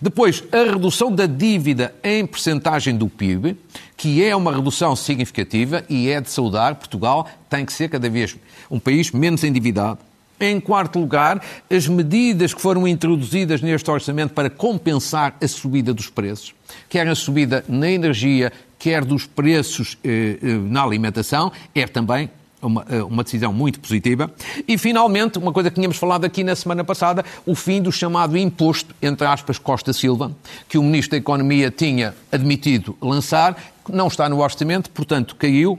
Depois, 0.00 0.42
a 0.52 0.72
redução 0.72 1.12
da 1.12 1.26
dívida 1.26 1.94
em 2.02 2.26
percentagem 2.26 2.96
do 2.96 3.08
PIB, 3.08 3.56
que 3.96 4.24
é 4.24 4.34
uma 4.34 4.54
redução 4.54 4.96
significativa 4.96 5.84
e 5.88 6.08
é 6.08 6.20
de 6.20 6.30
saudar. 6.30 6.74
Portugal 6.76 7.28
tem 7.48 7.64
que 7.64 7.72
ser 7.72 7.88
cada 7.88 8.08
vez 8.08 8.36
um 8.70 8.78
país 8.78 9.10
menos 9.10 9.44
endividado. 9.44 9.98
Em 10.38 10.60
quarto 10.60 10.98
lugar, 10.98 11.42
as 11.70 11.88
medidas 11.88 12.52
que 12.52 12.60
foram 12.60 12.86
introduzidas 12.86 13.62
neste 13.62 13.90
orçamento 13.90 14.34
para 14.34 14.50
compensar 14.50 15.34
a 15.42 15.48
subida 15.48 15.94
dos 15.94 16.10
preços, 16.10 16.54
quer 16.88 17.08
a 17.08 17.14
subida 17.14 17.64
na 17.66 17.90
energia, 17.90 18.52
quer 18.78 19.04
dos 19.04 19.26
preços 19.26 19.96
eh, 20.04 20.38
eh, 20.42 20.46
na 20.46 20.82
alimentação, 20.82 21.50
é 21.74 21.86
também 21.86 22.28
uma, 22.60 22.84
eh, 22.88 23.02
uma, 23.02 23.24
decisão 23.24 23.52
muito 23.52 23.80
positiva. 23.80 24.30
E, 24.66 24.76
finalmente, 24.76 25.38
uma 25.38 25.52
coisa 25.52 25.70
que 25.70 25.76
tínhamos 25.76 25.96
falado 25.96 26.24
aqui 26.24 26.44
na 26.44 26.54
semana 26.54 26.84
passada, 26.84 27.24
o 27.44 27.54
fim 27.54 27.80
do 27.80 27.90
chamado 27.90 28.36
imposto, 28.36 28.94
entre 29.00 29.26
aspas, 29.26 29.58
Costa 29.58 29.92
Silva, 29.92 30.32
que 30.68 30.76
o 30.76 30.82
Ministro 30.82 31.12
da 31.12 31.16
Economia 31.16 31.70
tinha 31.70 32.14
admitido 32.30 32.96
lançar, 33.00 33.56
não 33.88 34.08
está 34.08 34.28
no 34.28 34.42
orçamento, 34.42 34.90
portanto, 34.90 35.34
caiu, 35.36 35.78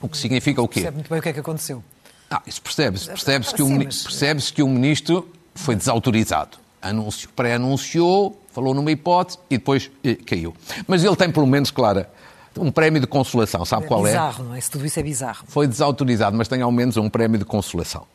o 0.00 0.08
que 0.08 0.16
significa 0.16 0.60
o 0.60 0.68
quê? 0.68 0.80
Percebe 0.80 0.96
muito 0.96 1.10
bem 1.10 1.18
o 1.18 1.22
que 1.22 1.28
é 1.28 1.32
que 1.32 1.40
aconteceu. 1.40 1.82
Ah, 2.30 2.42
isso 2.46 2.60
percebe-se. 2.60 3.06
Percebe-se 3.06 3.54
que, 3.54 3.62
o, 3.62 3.78
percebe 3.78 4.42
que 4.42 4.62
o 4.62 4.68
Ministro 4.68 5.28
foi 5.54 5.74
desautorizado. 5.74 6.58
Anúncio, 6.80 7.28
pré-anunciou, 7.30 8.40
falou 8.52 8.74
numa 8.74 8.90
hipótese 8.90 9.38
e 9.50 9.58
depois 9.58 9.90
eh, 10.04 10.14
caiu. 10.14 10.54
Mas 10.86 11.02
ele 11.02 11.16
tem, 11.16 11.30
pelo 11.30 11.46
menos, 11.46 11.70
Clara, 11.70 12.10
um 12.56 12.70
prémio 12.70 13.00
de 13.00 13.06
consolação. 13.06 13.64
Sabe 13.64 13.84
é 13.84 13.88
qual 13.88 14.02
bizarro, 14.02 14.26
é? 14.26 14.28
Bizarro, 14.30 14.48
não 14.48 14.54
é? 14.54 14.60
Se 14.60 14.70
tudo 14.70 14.86
isso 14.86 15.00
é 15.00 15.02
bizarro. 15.02 15.44
Foi 15.48 15.66
desautorizado, 15.66 16.36
mas 16.36 16.48
tem 16.48 16.62
ao 16.62 16.70
menos 16.70 16.96
um 16.96 17.08
prémio 17.08 17.38
de 17.38 17.44
consolação. 17.44 18.06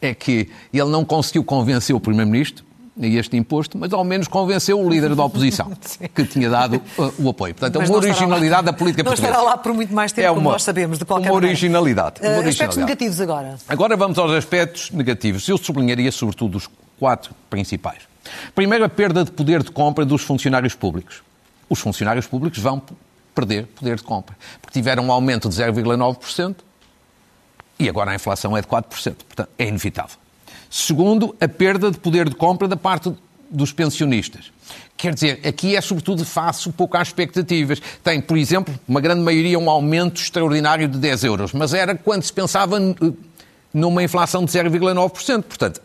É 0.00 0.14
que 0.14 0.50
ele 0.72 0.90
não 0.90 1.04
conseguiu 1.04 1.42
convencer 1.42 1.94
o 1.94 2.00
Primeiro-Ministro 2.00 2.65
este 2.98 3.36
imposto, 3.36 3.76
mas 3.76 3.92
ao 3.92 4.02
menos 4.04 4.26
convenceu 4.26 4.80
o 4.80 4.88
líder 4.88 5.14
da 5.14 5.24
oposição, 5.24 5.70
que 6.14 6.24
tinha 6.24 6.48
dado 6.48 6.76
uh, 6.98 7.12
o 7.18 7.28
apoio. 7.28 7.54
Portanto, 7.54 7.82
é 7.82 7.86
uma 7.86 7.96
originalidade 7.96 8.64
da 8.64 8.72
política 8.72 9.02
não 9.02 9.10
portuguesa. 9.10 9.32
Não 9.32 9.40
estará 9.40 9.54
lá 9.54 9.58
por 9.58 9.74
muito 9.74 9.92
mais 9.92 10.12
tempo, 10.12 10.26
é 10.26 10.30
uma, 10.30 10.36
como 10.36 10.50
nós 10.50 10.62
sabemos, 10.62 10.98
de 10.98 11.04
qualquer 11.04 11.30
uma 11.30 11.36
originalidade. 11.36 12.20
Uma 12.20 12.28
uh, 12.28 12.38
originalidade. 12.38 12.48
Aspectos 12.48 12.76
negativos 12.78 13.20
agora. 13.20 13.56
Agora 13.68 13.96
vamos 13.96 14.18
aos 14.18 14.32
aspectos 14.32 14.90
negativos. 14.90 15.46
Eu 15.48 15.58
sublinharia 15.58 16.10
sobretudo 16.10 16.56
os 16.56 16.68
quatro 16.98 17.34
principais. 17.50 18.02
Primeiro, 18.54 18.84
a 18.84 18.88
perda 18.88 19.24
de 19.24 19.30
poder 19.30 19.62
de 19.62 19.70
compra 19.70 20.04
dos 20.04 20.22
funcionários 20.22 20.74
públicos. 20.74 21.22
Os 21.68 21.78
funcionários 21.78 22.26
públicos 22.26 22.58
vão 22.58 22.82
perder 23.34 23.66
poder 23.66 23.96
de 23.96 24.02
compra, 24.02 24.34
porque 24.62 24.78
tiveram 24.78 25.04
um 25.04 25.12
aumento 25.12 25.48
de 25.48 25.54
0,9% 25.54 26.56
e 27.78 27.88
agora 27.88 28.12
a 28.12 28.14
inflação 28.14 28.56
é 28.56 28.62
de 28.62 28.66
4%. 28.66 28.84
Portanto, 28.84 29.48
é 29.58 29.66
inevitável. 29.66 30.16
Segundo, 30.70 31.34
a 31.40 31.48
perda 31.48 31.90
de 31.90 31.98
poder 31.98 32.28
de 32.28 32.34
compra 32.34 32.68
da 32.68 32.76
parte 32.76 33.12
dos 33.50 33.72
pensionistas. 33.72 34.52
Quer 34.96 35.14
dizer, 35.14 35.40
aqui 35.46 35.76
é 35.76 35.80
sobretudo 35.80 36.24
face 36.24 36.70
pouco 36.72 36.96
às 36.96 37.08
expectativas. 37.08 37.80
Tem, 38.02 38.20
por 38.20 38.36
exemplo, 38.36 38.74
uma 38.88 39.00
grande 39.00 39.20
maioria 39.20 39.58
um 39.58 39.70
aumento 39.70 40.20
extraordinário 40.20 40.88
de 40.88 40.98
10 40.98 41.24
euros, 41.24 41.52
mas 41.52 41.74
era 41.74 41.94
quando 41.94 42.22
se 42.22 42.32
pensava 42.32 42.78
numa 43.72 44.02
inflação 44.02 44.44
de 44.44 44.50
0,9%. 44.50 45.42
Portanto, 45.42 45.80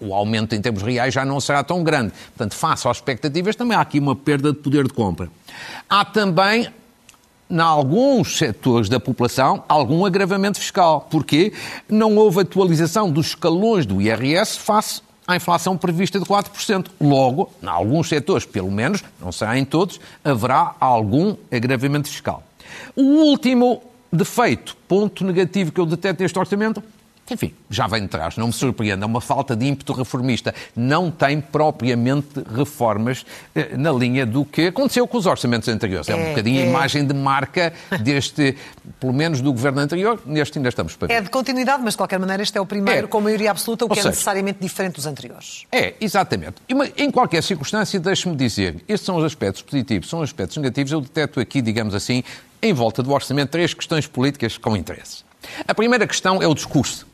o 0.00 0.14
aumento 0.14 0.54
em 0.54 0.60
termos 0.60 0.82
reais 0.82 1.12
já 1.12 1.24
não 1.24 1.40
será 1.40 1.62
tão 1.64 1.82
grande. 1.82 2.12
Portanto, 2.36 2.54
face 2.54 2.86
às 2.86 2.98
expectativas, 2.98 3.56
também 3.56 3.76
há 3.76 3.80
aqui 3.80 3.98
uma 3.98 4.14
perda 4.14 4.52
de 4.52 4.58
poder 4.58 4.86
de 4.86 4.92
compra. 4.92 5.28
Há 5.88 6.04
também 6.04 6.68
em 7.50 7.58
alguns 7.58 8.38
setores 8.38 8.88
da 8.88 9.00
população, 9.00 9.64
algum 9.68 10.04
agravamento 10.04 10.58
fiscal. 10.58 11.08
Porquê? 11.10 11.52
Não 11.88 12.16
houve 12.16 12.40
atualização 12.40 13.10
dos 13.10 13.28
escalões 13.28 13.84
do 13.84 14.00
IRS 14.00 14.58
face 14.58 15.02
à 15.26 15.36
inflação 15.36 15.76
prevista 15.76 16.18
de 16.18 16.24
4%. 16.24 16.86
Logo, 17.00 17.50
em 17.62 17.66
alguns 17.66 18.08
setores, 18.08 18.46
pelo 18.46 18.70
menos, 18.70 19.02
não 19.20 19.32
será 19.32 19.58
em 19.58 19.64
todos, 19.64 20.00
haverá 20.24 20.74
algum 20.78 21.36
agravamento 21.50 22.08
fiscal. 22.08 22.42
O 22.94 23.02
último 23.02 23.82
defeito, 24.12 24.76
ponto 24.88 25.24
negativo 25.24 25.72
que 25.72 25.80
eu 25.80 25.86
deteto 25.86 26.22
neste 26.22 26.38
orçamento, 26.38 26.82
enfim, 27.30 27.54
já 27.68 27.86
vem 27.86 28.02
de 28.02 28.08
trás, 28.08 28.36
não 28.36 28.48
me 28.48 28.52
surpreenda, 28.52 29.04
é 29.04 29.06
uma 29.06 29.20
falta 29.20 29.54
de 29.54 29.66
ímpeto 29.66 29.92
reformista. 29.92 30.54
Não 30.74 31.10
tem 31.10 31.40
propriamente 31.40 32.42
reformas 32.54 33.24
eh, 33.54 33.76
na 33.76 33.92
linha 33.92 34.26
do 34.26 34.44
que 34.44 34.66
aconteceu 34.66 35.06
com 35.06 35.18
os 35.18 35.26
orçamentos 35.26 35.68
anteriores. 35.68 36.08
É, 36.08 36.12
é 36.12 36.16
um 36.16 36.28
bocadinho 36.30 36.60
é... 36.60 36.64
a 36.64 36.66
imagem 36.66 37.06
de 37.06 37.14
marca 37.14 37.72
deste, 38.00 38.56
pelo 38.98 39.12
menos 39.12 39.40
do 39.40 39.52
governo 39.52 39.80
anterior, 39.80 40.20
neste 40.26 40.58
ainda 40.58 40.68
estamos 40.68 40.96
para 40.96 41.08
ver. 41.08 41.14
É 41.14 41.20
de 41.20 41.30
continuidade, 41.30 41.82
mas 41.82 41.94
de 41.94 41.98
qualquer 41.98 42.18
maneira 42.18 42.42
este 42.42 42.56
é 42.58 42.60
o 42.60 42.66
primeiro 42.66 43.06
é. 43.06 43.08
com 43.08 43.20
maioria 43.20 43.50
absoluta, 43.50 43.84
o 43.84 43.88
que 43.88 43.92
Ou 43.92 43.98
é 43.98 44.02
seja, 44.02 44.10
necessariamente 44.10 44.58
diferente 44.60 44.94
dos 44.94 45.06
anteriores. 45.06 45.66
É, 45.70 45.94
exatamente. 46.00 46.56
Em 46.96 47.10
qualquer 47.10 47.42
circunstância, 47.42 47.98
deixe-me 48.00 48.36
dizer, 48.36 48.76
estes 48.88 49.06
são 49.06 49.16
os 49.16 49.24
aspectos 49.24 49.62
positivos, 49.62 50.08
são 50.08 50.20
os 50.20 50.24
aspectos 50.24 50.56
negativos. 50.56 50.92
Eu 50.92 51.00
deteto 51.00 51.40
aqui, 51.40 51.62
digamos 51.62 51.94
assim, 51.94 52.22
em 52.62 52.72
volta 52.72 53.02
do 53.02 53.12
orçamento, 53.12 53.50
três 53.50 53.72
questões 53.72 54.06
políticas 54.06 54.58
com 54.58 54.76
interesse. 54.76 55.24
A 55.66 55.74
primeira 55.74 56.06
questão 56.06 56.42
é 56.42 56.46
o 56.46 56.54
discurso. 56.54 57.09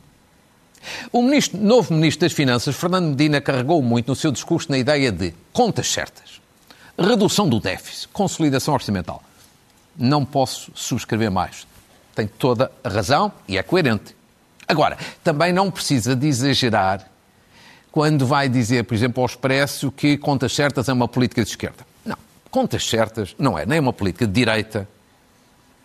O 1.12 1.22
ministro, 1.22 1.58
novo 1.58 1.94
Ministro 1.94 2.26
das 2.26 2.32
Finanças, 2.32 2.74
Fernando 2.74 3.10
Medina, 3.10 3.40
carregou 3.40 3.80
muito 3.82 4.08
no 4.08 4.16
seu 4.16 4.32
discurso 4.32 4.70
na 4.70 4.78
ideia 4.78 5.12
de 5.12 5.32
contas 5.52 5.90
certas, 5.90 6.40
redução 6.98 7.48
do 7.48 7.60
déficit, 7.60 8.08
consolidação 8.08 8.74
orçamental. 8.74 9.22
Não 9.96 10.24
posso 10.24 10.70
subscrever 10.74 11.30
mais. 11.30 11.66
Tem 12.14 12.26
toda 12.26 12.70
a 12.82 12.88
razão 12.88 13.32
e 13.46 13.56
é 13.56 13.62
coerente. 13.62 14.16
Agora, 14.66 14.98
também 15.22 15.52
não 15.52 15.70
precisa 15.70 16.16
de 16.16 16.26
exagerar 16.26 17.08
quando 17.92 18.26
vai 18.26 18.48
dizer, 18.48 18.84
por 18.84 18.94
exemplo, 18.94 19.22
ao 19.22 19.26
Expresso 19.26 19.90
que 19.90 20.18
contas 20.18 20.54
certas 20.54 20.88
é 20.88 20.92
uma 20.92 21.08
política 21.08 21.42
de 21.42 21.48
esquerda. 21.48 21.86
Não. 22.04 22.16
Contas 22.50 22.86
certas 22.86 23.34
não 23.38 23.58
é 23.58 23.64
nem 23.64 23.78
uma 23.78 23.92
política 23.92 24.26
de 24.26 24.32
direita, 24.32 24.88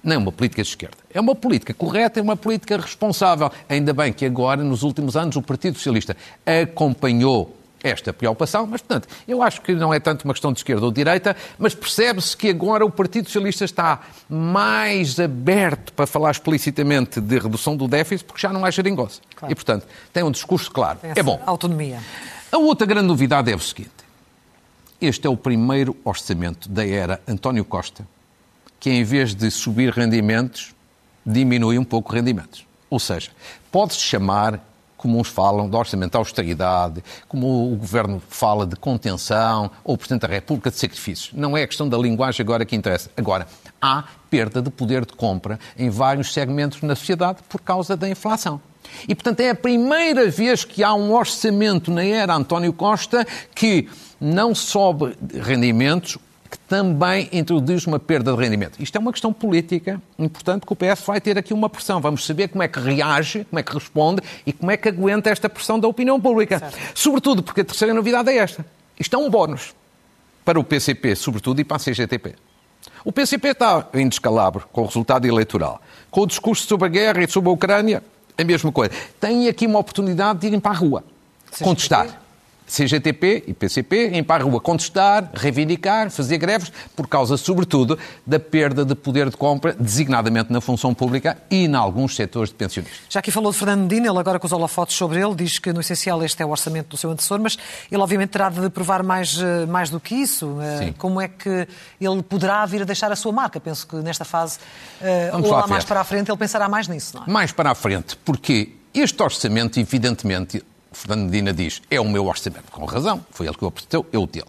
nem 0.04 0.18
uma 0.18 0.32
política 0.32 0.62
de 0.64 0.70
esquerda. 0.70 0.98
É 1.14 1.20
uma 1.20 1.36
política 1.36 1.74
correta, 1.74 2.20
é 2.20 2.24
uma 2.24 2.36
política 2.36 2.78
responsável. 2.78 3.52
Ainda 3.70 3.94
bem 3.94 4.12
que 4.12 4.26
agora, 4.26 4.64
nos 4.64 4.84
últimos 4.84 5.16
anos, 5.16 5.36
o 5.36 5.42
Partido 5.42 5.76
Socialista 5.78 6.16
acompanhou 6.46 7.58
esta 7.84 8.14
preocupação, 8.14 8.68
mas, 8.68 8.82
portanto, 8.82 9.08
eu 9.28 9.42
acho 9.42 9.62
que 9.62 9.74
não 9.74 9.94
é 9.94 10.00
tanto 10.00 10.24
uma 10.24 10.34
questão 10.34 10.54
de 10.54 10.60
esquerda 10.60 10.86
ou 10.86 10.92
de 10.92 10.96
direita, 10.96 11.36
mas 11.58 11.74
percebe-se 11.74 12.38
que 12.38 12.50
agora 12.50 12.86
o 12.86 12.92
Partido 12.92 13.26
Socialista 13.26 13.66
está 13.66 14.02
mais 14.30 15.20
aberto 15.20 15.92
para 15.94 16.06
falar 16.06 16.32
explicitamente 16.32 17.20
de 17.20 17.40
redução 17.40 17.76
do 17.76 17.88
déficit, 17.88 18.26
porque 18.26 18.42
já 18.42 18.54
não 18.54 18.64
há 18.66 18.72
geringonça. 18.72 19.22
Claro. 19.36 19.52
E, 19.52 19.56
portanto, 19.56 19.88
tem 20.14 20.24
um 20.24 20.32
discurso 20.32 20.72
claro. 20.72 21.00
Essa 21.02 21.20
é 21.20 21.24
bom. 21.24 21.42
Autonomia. 21.46 22.00
A 22.52 22.58
outra 22.58 22.86
grande 22.86 23.08
novidade 23.08 23.52
é 23.52 23.56
o 23.56 23.60
seguinte. 23.60 23.90
Este 25.00 25.26
é 25.26 25.30
o 25.30 25.36
primeiro 25.36 25.98
orçamento 26.04 26.70
da 26.70 26.86
era 26.86 27.20
António 27.28 27.66
Costa 27.66 28.06
que 28.82 28.90
em 28.90 29.04
vez 29.04 29.36
de 29.36 29.50
subir 29.52 29.94
rendimentos, 29.94 30.74
diminui 31.24 31.78
um 31.78 31.84
pouco 31.84 32.12
rendimentos. 32.12 32.66
Ou 32.90 33.00
seja, 33.00 33.30
pode-se 33.72 34.00
chamar, 34.00 34.60
como 34.98 35.20
uns 35.20 35.28
falam, 35.28 35.70
de 35.70 35.76
orçamento 35.76 36.14
de 36.14 36.18
austeridade, 36.18 37.04
como 37.28 37.72
o 37.72 37.76
Governo 37.76 38.22
fala 38.28 38.66
de 38.66 38.76
contenção, 38.76 39.70
ou 39.84 39.94
o 39.94 39.98
Presidente 40.00 40.22
da 40.22 40.28
República 40.28 40.72
de 40.72 40.78
sacrifícios. 40.78 41.32
Não 41.32 41.56
é 41.56 41.62
a 41.62 41.68
questão 41.68 41.88
da 41.88 41.96
linguagem 41.96 42.44
agora 42.44 42.66
que 42.66 42.76
interessa. 42.76 43.12
Agora, 43.16 43.48
há 43.80 44.06
perda 44.32 44.64
de 44.64 44.72
poder 44.72 45.06
de 45.06 45.14
compra 45.14 45.60
em 45.78 45.92
vários 45.92 46.34
segmentos 46.34 46.82
na 46.82 46.96
sociedade 46.96 47.38
por 47.48 47.62
causa 47.62 47.96
da 47.96 48.10
inflação. 48.10 48.60
E, 49.08 49.14
portanto, 49.14 49.42
é 49.42 49.52
a 49.52 49.56
primeira 49.56 50.28
vez 50.28 50.66
que 50.66 50.84
há 50.84 50.92
um 50.96 51.14
orçamento 51.14 51.92
na 51.92 52.04
era 52.04 52.34
António 52.34 52.74
Costa 52.74 53.28
que 53.54 53.88
não 54.20 54.56
sobe 54.56 55.16
rendimentos, 55.40 56.18
que 56.52 56.58
também 56.60 57.30
introduz 57.32 57.88
uma 57.88 57.98
perda 57.98 58.34
de 58.34 58.38
rendimento. 58.38 58.78
Isto 58.78 58.98
é 58.98 59.00
uma 59.00 59.14
questão 59.14 59.32
política 59.32 60.02
importante 60.20 60.66
que 60.66 60.74
o 60.74 60.76
PS 60.76 61.02
vai 61.06 61.22
ter 61.22 61.38
aqui 61.38 61.54
uma 61.54 61.70
pressão. 61.70 62.02
Vamos 62.02 62.26
saber 62.26 62.50
como 62.50 62.62
é 62.62 62.68
que 62.68 62.78
reage, 62.78 63.46
como 63.46 63.58
é 63.58 63.64
que 63.64 63.74
responde 63.74 64.22
e 64.46 64.52
como 64.52 64.70
é 64.70 64.76
que 64.76 64.90
aguenta 64.90 65.30
esta 65.30 65.48
pressão 65.48 65.80
da 65.80 65.88
opinião 65.88 66.20
pública. 66.20 66.60
Certo. 66.60 66.78
Sobretudo 66.94 67.42
porque 67.42 67.62
a 67.62 67.64
terceira 67.64 67.94
novidade 67.94 68.30
é 68.30 68.36
esta. 68.36 68.66
Isto 69.00 69.16
é 69.16 69.20
um 69.20 69.30
bónus 69.30 69.74
para 70.44 70.60
o 70.60 70.64
PCP, 70.64 71.16
sobretudo, 71.16 71.62
e 71.62 71.64
para 71.64 71.78
a 71.78 71.80
CGTP. 71.80 72.36
O 73.06 73.14
PCP 73.14 73.50
está 73.50 73.88
em 73.94 74.10
descalabro 74.10 74.68
com 74.74 74.82
o 74.82 74.86
resultado 74.86 75.26
eleitoral. 75.26 75.82
Com 76.10 76.22
o 76.22 76.28
discurso 76.28 76.68
sobre 76.68 76.86
a 76.88 76.90
guerra 76.90 77.24
e 77.24 77.30
sobre 77.30 77.50
a 77.50 77.54
Ucrânia, 77.54 78.04
a 78.38 78.44
mesma 78.44 78.74
coisa. 78.74 78.92
Têm 79.22 79.48
aqui 79.48 79.66
uma 79.66 79.80
oportunidade 79.80 80.40
de 80.40 80.48
irem 80.48 80.60
para 80.60 80.72
a 80.72 80.76
rua, 80.76 81.04
contestar. 81.64 82.21
CGTP 82.72 83.44
e 83.48 83.54
PCP 83.54 84.12
em 84.14 84.24
para 84.24 84.44
a 84.44 84.48
rua 84.48 84.62
contestar, 84.62 85.30
reivindicar, 85.34 86.10
fazer 86.10 86.38
greves, 86.38 86.72
por 86.96 87.08
causa, 87.08 87.36
sobretudo, 87.36 87.98
da 88.26 88.40
perda 88.40 88.86
de 88.86 88.96
poder 88.96 89.30
de 89.30 89.38
compra, 89.38 89.76
designadamente 89.78 90.54
na 90.54 90.62
função 90.62 90.94
pública 90.94 91.38
e 91.50 91.66
em 91.66 91.76
alguns 91.76 92.16
setores 92.16 92.50
de 92.50 92.56
pensionistas. 92.56 93.00
Já 93.10 93.20
aqui 93.20 93.32
falou 93.32 93.52
de 93.52 93.58
Fernando 93.58 93.82
Medina, 93.82 94.08
ele 94.08 94.20
agora 94.20 94.40
com 94.40 94.48
os 94.48 94.54
holofotes 94.54 94.96
sobre 94.96 95.20
ele, 95.22 95.36
diz 95.36 95.60
que 95.60 95.74
no 95.74 95.82
essencial 95.82 96.24
este 96.24 96.42
é 96.42 96.46
o 96.46 96.50
orçamento 96.50 96.90
do 96.90 96.98
seu 96.98 97.12
antecessor, 97.12 97.40
mas 97.40 97.58
ele 97.92 98.02
obviamente 98.02 98.30
terá 98.30 98.50
de 98.50 98.70
provar 98.70 99.04
mais, 99.04 99.38
eh, 99.38 99.66
mais 99.66 99.90
do 99.90 100.00
que 100.00 100.16
isso. 100.16 100.58
Eh, 100.62 100.86
Sim. 100.86 100.94
Como 100.98 101.20
é 101.20 101.28
que 101.28 101.68
ele 102.00 102.24
poderá 102.24 102.66
vir 102.66 102.84
a 102.84 102.86
deixar 102.86 103.12
a 103.12 103.16
sua 103.16 103.32
marca? 103.32 103.60
Penso 103.60 103.86
que 103.86 103.98
nesta 103.98 104.24
fase, 104.24 104.60
eh, 105.02 105.30
Vamos 105.32 105.48
ou 105.48 105.56
lá 105.56 105.62
lá 105.62 105.68
mais 105.68 105.84
para 105.84 106.02
a 106.02 106.04
frente, 106.04 106.30
ele 106.30 106.38
pensará 106.38 106.68
mais 106.68 106.88
nisso, 106.88 107.16
não 107.16 107.24
é? 107.24 107.30
Mais 107.30 107.52
para 107.52 107.72
a 107.72 107.76
frente, 107.76 108.18
porque 108.18 108.74
este 108.94 109.22
orçamento, 109.22 109.80
evidentemente, 109.80 110.64
Fernando 110.92 111.30
Medina 111.30 111.54
diz, 111.54 111.82
é 111.90 112.00
o 112.00 112.06
meu 112.06 112.26
orçamento, 112.26 112.72
com 112.72 112.86
razão, 112.86 113.26
foi 113.32 113.48
ele 113.48 113.56
que 113.56 113.64
o 113.64 113.68
apresentou, 113.68 114.06
é 114.12 114.18
o 114.18 114.28
dele. 114.28 114.48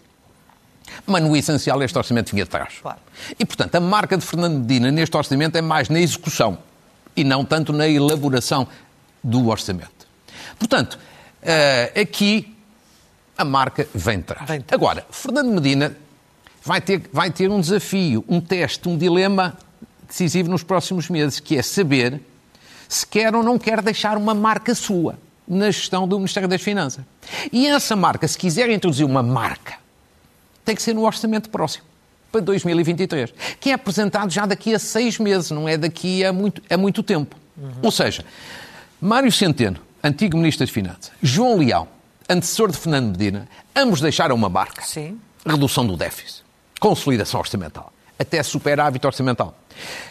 Mas 1.05 1.23
no 1.23 1.35
essencial 1.35 1.81
este 1.81 1.97
orçamento 1.97 2.31
vinha 2.31 2.43
de 2.43 2.49
trás. 2.49 2.75
Claro. 2.81 2.99
E, 3.39 3.45
portanto, 3.45 3.75
a 3.75 3.79
marca 3.79 4.17
de 4.17 4.25
Fernando 4.25 4.59
Medina 4.59 4.91
neste 4.91 5.15
orçamento 5.15 5.57
é 5.57 5.61
mais 5.61 5.89
na 5.89 5.99
execução 5.99 6.57
e 7.15 7.23
não 7.23 7.45
tanto 7.45 7.71
na 7.71 7.87
elaboração 7.87 8.67
do 9.23 9.47
orçamento. 9.47 10.07
Portanto, 10.59 10.99
eh, 11.41 11.93
aqui 12.01 12.55
a 13.37 13.45
marca 13.45 13.87
vem 13.93 14.17
de 14.17 14.23
trás. 14.25 14.47
Vem 14.47 14.59
de 14.59 14.65
trás. 14.65 14.81
Agora, 14.81 15.05
Fernando 15.09 15.49
Medina 15.49 15.95
vai 16.63 16.81
ter, 16.81 17.09
vai 17.11 17.31
ter 17.31 17.49
um 17.49 17.59
desafio, 17.59 18.23
um 18.27 18.41
teste, 18.41 18.87
um 18.87 18.97
dilema 18.97 19.57
decisivo 20.07 20.49
nos 20.49 20.63
próximos 20.63 21.09
meses, 21.09 21.39
que 21.39 21.57
é 21.57 21.61
saber 21.61 22.21
se 22.87 23.07
quer 23.07 23.33
ou 23.35 23.41
não 23.41 23.57
quer 23.57 23.81
deixar 23.81 24.17
uma 24.17 24.35
marca 24.35 24.75
sua 24.75 25.17
na 25.47 25.71
gestão 25.71 26.07
do 26.07 26.17
Ministério 26.17 26.47
das 26.47 26.61
Finanças. 26.61 27.03
E 27.51 27.67
essa 27.67 27.95
marca, 27.95 28.27
se 28.27 28.37
quiser 28.37 28.69
introduzir 28.69 29.05
uma 29.05 29.23
marca, 29.23 29.75
tem 30.63 30.75
que 30.75 30.81
ser 30.81 30.93
no 30.93 31.05
orçamento 31.05 31.49
próximo, 31.49 31.85
para 32.31 32.41
2023, 32.41 33.33
que 33.59 33.69
é 33.69 33.73
apresentado 33.73 34.31
já 34.31 34.45
daqui 34.45 34.73
a 34.73 34.79
seis 34.79 35.19
meses, 35.19 35.51
não 35.51 35.67
é 35.67 35.77
daqui 35.77 36.25
a 36.25 36.33
muito, 36.33 36.61
a 36.69 36.77
muito 36.77 37.03
tempo. 37.03 37.35
Ou 37.81 37.91
seja, 37.91 38.25
Mário 38.99 39.31
Centeno, 39.31 39.79
antigo 40.03 40.37
Ministro 40.37 40.65
das 40.65 40.73
Finanças, 40.73 41.11
João 41.21 41.57
Leão, 41.57 41.87
antecessor 42.27 42.71
de 42.71 42.77
Fernando 42.77 43.11
Medina, 43.11 43.47
ambos 43.75 44.01
deixaram 44.01 44.35
uma 44.35 44.49
marca. 44.49 44.81
Sim. 44.81 45.19
Redução 45.45 45.85
do 45.85 45.95
déficit, 45.95 46.43
consolidação 46.79 47.39
orçamental, 47.39 47.93
até 48.17 48.41
superávit 48.41 49.05
orçamental. 49.05 49.55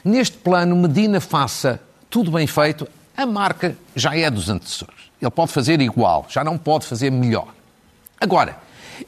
Neste 0.04 0.36
plano, 0.36 0.76
Medina 0.76 1.20
faça 1.20 1.80
tudo 2.08 2.30
bem 2.30 2.46
feito, 2.46 2.86
a 3.16 3.24
marca 3.24 3.76
já 3.96 4.16
é 4.16 4.30
dos 4.30 4.48
antecessores. 4.48 5.11
Ele 5.22 5.30
pode 5.30 5.52
fazer 5.52 5.80
igual, 5.80 6.26
já 6.28 6.42
não 6.42 6.58
pode 6.58 6.84
fazer 6.84 7.10
melhor. 7.10 7.46
Agora, 8.20 8.56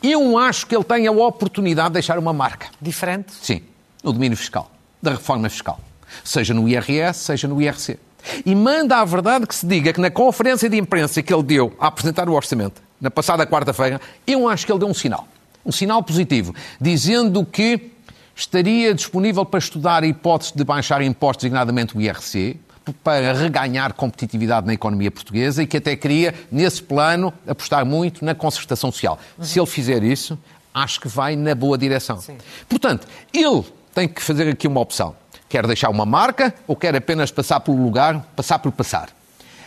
eu 0.01 0.39
acho 0.39 0.65
que 0.67 0.75
ele 0.75 0.85
tem 0.85 1.09
a 1.09 1.13
oportunidade 1.13 1.89
de 1.89 1.95
deixar 1.95 2.19
uma 2.19 2.33
marca. 2.33 2.69
Diferente? 2.81 3.33
Sim, 3.43 3.63
no 4.03 4.13
domínio 4.13 4.39
fiscal, 4.39 4.71
da 5.03 5.11
reforma 5.11 5.49
fiscal. 5.51 5.81
Seja 6.23 6.55
no 6.55 6.69
IRS, 6.69 7.19
seja 7.19 7.49
no 7.49 7.61
IRC. 7.61 7.99
E 8.47 8.55
manda 8.55 8.99
a 8.99 9.05
verdade 9.05 9.45
que 9.45 9.55
se 9.55 9.67
diga 9.67 9.93
que 9.93 10.01
na 10.01 10.11
conferência 10.11 10.71
de 10.71 10.77
imprensa 10.77 11.21
que 11.21 11.35
ele 11.35 11.43
deu 11.43 11.75
a 11.81 11.89
apresentar 11.89 12.29
o 12.29 12.33
orçamento, 12.33 12.81
na 13.01 13.11
passada 13.11 13.45
quarta-feira, 13.45 14.01
eu 14.25 14.49
acho 14.49 14.65
que 14.65 14.73
ele 14.73 14.79
deu 14.79 14.89
um 14.89 14.95
sinal. 14.95 15.27
Um 15.67 15.73
sinal 15.73 16.03
positivo, 16.03 16.55
dizendo 16.81 17.45
que 17.45 17.91
estaria 18.37 18.95
disponível 18.95 19.45
para 19.45 19.59
estudar 19.59 20.05
a 20.05 20.07
hipótese 20.07 20.57
de 20.57 20.65
baixar 20.65 21.03
impostos, 21.03 21.43
designadamente 21.43 21.97
o 21.97 22.01
IRC, 22.01 22.59
para 22.93 23.33
reganhar 23.33 23.95
competitividade 23.95 24.67
na 24.67 24.75
economia 24.75 25.11
portuguesa 25.11 25.63
e 25.63 25.67
que 25.67 25.77
até 25.77 25.97
queria, 25.97 26.35
nesse 26.51 26.83
plano, 26.83 27.33
apostar 27.47 27.85
muito 27.87 28.25
na 28.25 28.35
concertação 28.35 28.93
social. 28.93 29.19
Se 29.41 29.59
ele 29.59 29.67
fizer 29.67 30.03
isso, 30.03 30.39
acho 30.73 31.01
que 31.01 31.09
vai 31.09 31.37
na 31.37 31.55
boa 31.55 31.79
direção. 31.79 32.23
Portanto, 32.69 33.07
ele 33.33 33.65
tem 33.95 34.09
que 34.09 34.21
fazer 34.21 34.49
aqui 34.49 34.67
uma 34.67 34.81
opção. 34.81 35.15
Quer 35.49 35.67
deixar 35.67 35.89
uma 35.89 36.05
marca 36.05 36.53
ou 36.67 36.75
quer 36.75 36.95
apenas 36.97 37.31
passar 37.31 37.61
pelo 37.61 37.83
lugar, 37.83 38.27
passar 38.35 38.59
por 38.59 38.73
passar? 38.73 39.09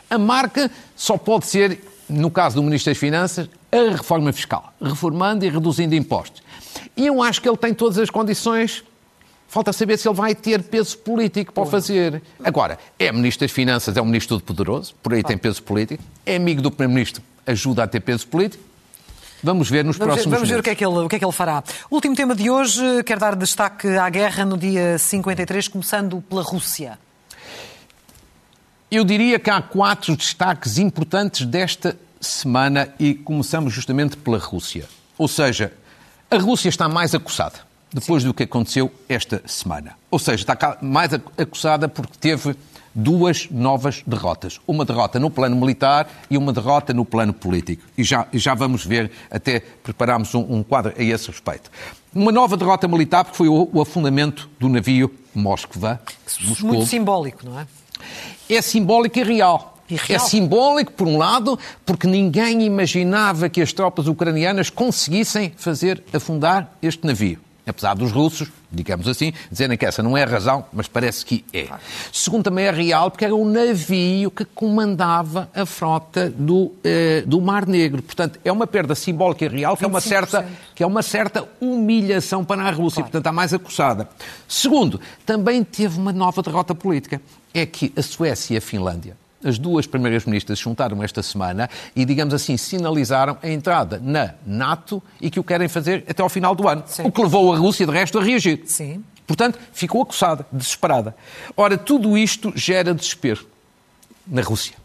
A 0.10 0.18
marca 0.18 0.70
só 0.96 1.18
pode 1.18 1.48
ser, 1.48 1.82
no 2.10 2.30
caso 2.30 2.56
do 2.56 2.64
Ministro 2.64 2.92
das 2.92 2.98
Finanças, 2.98 3.50
a 3.72 3.92
reforma 3.92 4.32
fiscal, 4.32 4.74
reformando 4.82 5.46
e 5.46 5.50
reduzindo 5.50 5.96
impostos. 5.96 6.44
E 6.96 7.08
eu 7.08 7.22
acho 7.22 7.42
que 7.42 7.48
ele 7.48 7.58
tem 7.58 7.74
todas 7.74 7.98
as 7.98 8.10
condições 8.10 8.84
Falta 9.48 9.72
saber 9.72 9.98
se 9.98 10.08
ele 10.08 10.16
vai 10.16 10.36
ter 10.36 10.62
peso 10.62 10.98
político 10.98 11.54
para 11.54 11.64
o 11.64 11.66
fazer. 11.66 12.22
Agora, 12.44 12.78
é 13.00 13.12
Ministro 13.12 13.48
das 13.48 13.52
Finanças, 13.52 13.96
é 13.96 14.02
um 14.02 14.06
Ministro 14.06 14.38
todo 14.38 14.46
poderoso, 14.46 14.94
por 15.02 15.14
aí 15.14 15.24
tem 15.24 15.38
peso 15.38 15.64
político. 15.64 16.04
É 16.26 16.36
amigo 16.36 16.62
do 16.62 16.70
Primeiro-Ministro, 16.70 17.24
ajuda 17.46 17.84
a 17.84 17.88
ter 17.88 18.02
peso 18.02 18.28
político. 18.28 18.64
Vamos 19.42 19.70
ver 19.70 19.86
nos 19.86 19.98
Vamos, 19.98 20.16
ver, 20.16 20.22
próximos 20.24 20.34
vamos 20.34 20.50
ver 20.50 20.60
o 20.60 20.64
que, 20.64 20.70
é 20.72 20.76
que 20.76 20.86
ele, 20.86 20.98
o 20.98 21.08
que 21.08 21.16
é 21.16 21.20
que 21.20 21.24
ele 21.26 21.32
fará. 21.32 21.64
Último 21.90 22.14
tema 22.16 22.36
de 22.36 22.50
hoje, 22.50 22.82
quero 23.06 23.22
dar 23.22 23.36
destaque 23.36 23.88
à 23.88 24.10
guerra 24.10 24.44
no 24.44 24.58
dia 24.58 24.98
53, 24.98 25.68
começando 25.70 26.22
pela 26.22 26.42
Rússia. 26.42 27.00
Eu 28.92 29.06
diria 29.06 29.40
que 29.40 29.50
há 29.50 29.62
quatro 29.62 30.16
destaques 30.16 30.78
importantes 30.78 31.46
desta 31.46 31.98
semana 32.20 32.94
e 33.00 33.14
começamos 33.14 33.74
justamente 33.74 34.18
pela 34.18 34.40
Rússia. 34.40 34.86
Ou 35.18 35.28
seja, 35.28 35.72
a 36.30 36.38
Rússia 36.38 36.68
está 36.68 36.90
mais 36.90 37.16
acossada 37.16 37.67
depois 37.94 38.24
do 38.24 38.34
que 38.34 38.44
aconteceu 38.44 38.92
esta 39.08 39.42
semana. 39.46 39.96
Ou 40.12 40.20
seja, 40.20 40.44
está 40.44 40.78
mais 40.82 41.14
ac- 41.14 41.24
acossada 41.38 41.88
porque 41.88 42.14
teve 42.20 42.56
duas 42.94 43.48
novas 43.52 44.02
derrotas. 44.08 44.60
Uma 44.68 44.84
derrota 44.84 45.20
no 45.20 45.30
plano 45.30 45.56
militar 45.56 46.10
e 46.30 46.38
uma 46.38 46.52
derrota 46.52 46.94
no 46.94 47.06
plano 47.06 47.34
político. 47.34 47.84
E 47.98 48.04
já, 48.04 48.26
já 48.34 48.54
vamos 48.56 48.86
ver, 48.86 49.12
até 49.30 49.60
preparámos 49.60 50.34
um, 50.34 50.40
um 50.40 50.64
quadro 50.64 50.94
a 50.98 51.04
esse 51.04 51.28
respeito. 51.30 51.70
Uma 52.14 52.32
nova 52.32 52.58
derrota 52.58 52.88
militar 52.88 53.24
porque 53.24 53.38
foi 53.38 53.48
o, 53.48 53.70
o 53.72 53.82
afundamento 53.82 54.50
do 54.60 54.68
navio 54.68 55.14
Moskva. 55.36 56.02
Moscou. 56.42 56.68
Muito 56.70 56.86
simbólico, 56.88 57.46
não 57.46 57.60
é? 57.60 57.68
É 58.50 58.62
simbólico. 58.62 59.20
E 59.20 59.24
real. 59.24 59.76
É 60.10 60.20
simbólico, 60.20 60.92
por 60.92 61.08
um 61.08 61.18
lado, 61.18 61.58
porque 61.86 62.08
ninguém 62.08 62.64
imaginava 62.64 63.48
que 63.48 63.62
as 63.62 63.72
tropas 63.72 64.08
ucranianas 64.08 64.70
conseguissem 64.70 65.54
fazer 65.56 66.04
afundar 66.12 66.74
este 66.82 67.06
navio. 67.08 67.40
Apesar 67.68 67.96
dos 67.96 68.14
russos, 68.14 68.50
digamos 68.72 69.08
assim, 69.08 69.34
dizerem 69.52 69.78
que 69.78 69.86
essa 69.86 70.02
não 70.02 70.18
é 70.18 70.24
a 70.24 70.26
razão, 70.26 70.66
mas 70.72 70.88
parece 70.88 71.26
que 71.26 71.44
é. 71.54 71.68
Segundo, 72.14 72.46
também 72.46 72.66
é 72.66 72.72
real 72.72 73.12
porque 73.12 73.26
era 73.26 73.36
o 73.36 73.44
navio 73.44 74.32
que 74.32 74.46
comandava 74.46 75.50
a 75.54 75.66
frota 75.66 76.30
do, 76.30 76.74
eh, 76.84 77.24
do 77.26 77.42
Mar 77.42 77.68
Negro. 77.68 78.02
Portanto, 78.02 78.40
é 78.46 78.52
uma 78.52 78.66
perda 78.66 78.96
simbólica 78.96 79.44
e 79.44 79.48
real 79.50 79.76
que 79.76 79.84
é 79.84 79.88
uma 79.88 80.00
25%. 80.00 80.02
certa 80.08 80.48
que 80.74 80.84
é 80.84 80.88
uma 80.88 81.02
certa 81.02 81.48
humilhação 81.60 82.46
para 82.46 82.62
a 82.62 82.72
Rússia, 82.72 83.04
portanto 83.04 83.22
está 83.22 83.32
mais 83.32 83.54
acossada. 83.54 84.08
Segundo, 84.48 85.00
também 85.26 85.64
teve 85.64 86.00
uma 86.00 86.14
nova 86.14 86.42
derrota 86.42 86.74
política. 86.74 87.22
É 87.54 87.66
que 87.66 87.92
a 87.98 88.02
Suécia 88.02 88.54
e 88.54 88.58
a 88.58 88.62
Finlândia, 88.62 89.18
as 89.48 89.58
duas 89.58 89.88
primeiras 89.88 90.26
ministras, 90.26 90.60
se 90.60 90.64
juntaram 90.64 91.02
esta 91.04 91.24
semana 91.24 91.70
e, 91.96 92.06
digamos 92.06 92.34
assim, 92.34 92.58
sinalizaram 92.58 93.38
a 93.42 93.50
entrada 93.50 94.02
na 94.04 94.34
NATO 94.46 95.02
e 95.22 95.30
que 95.30 95.40
o 95.40 95.44
querem 95.44 95.68
fazer 95.68 96.06
até 96.08 96.22
ao 96.22 96.30
final 96.30 96.56
do 96.56 96.68
ano. 96.68 96.84
Sim. 96.86 97.04
O 97.04 97.12
que 97.12 97.22
levou 97.22 97.54
a 97.54 97.58
Rússia, 97.58 97.86
de 97.86 97.92
resto, 97.92 98.20
a 98.20 98.24
reagir. 98.24 98.64
Sim. 98.66 99.04
Portanto, 99.26 99.60
ficou 99.74 100.02
acossada, 100.02 100.46
desesperada. 100.52 101.16
Ora, 101.56 101.78
tudo 101.78 102.18
isto 102.18 102.54
gera 102.56 102.94
desespero 102.94 103.46
na 104.26 104.42
Rússia, 104.42 104.76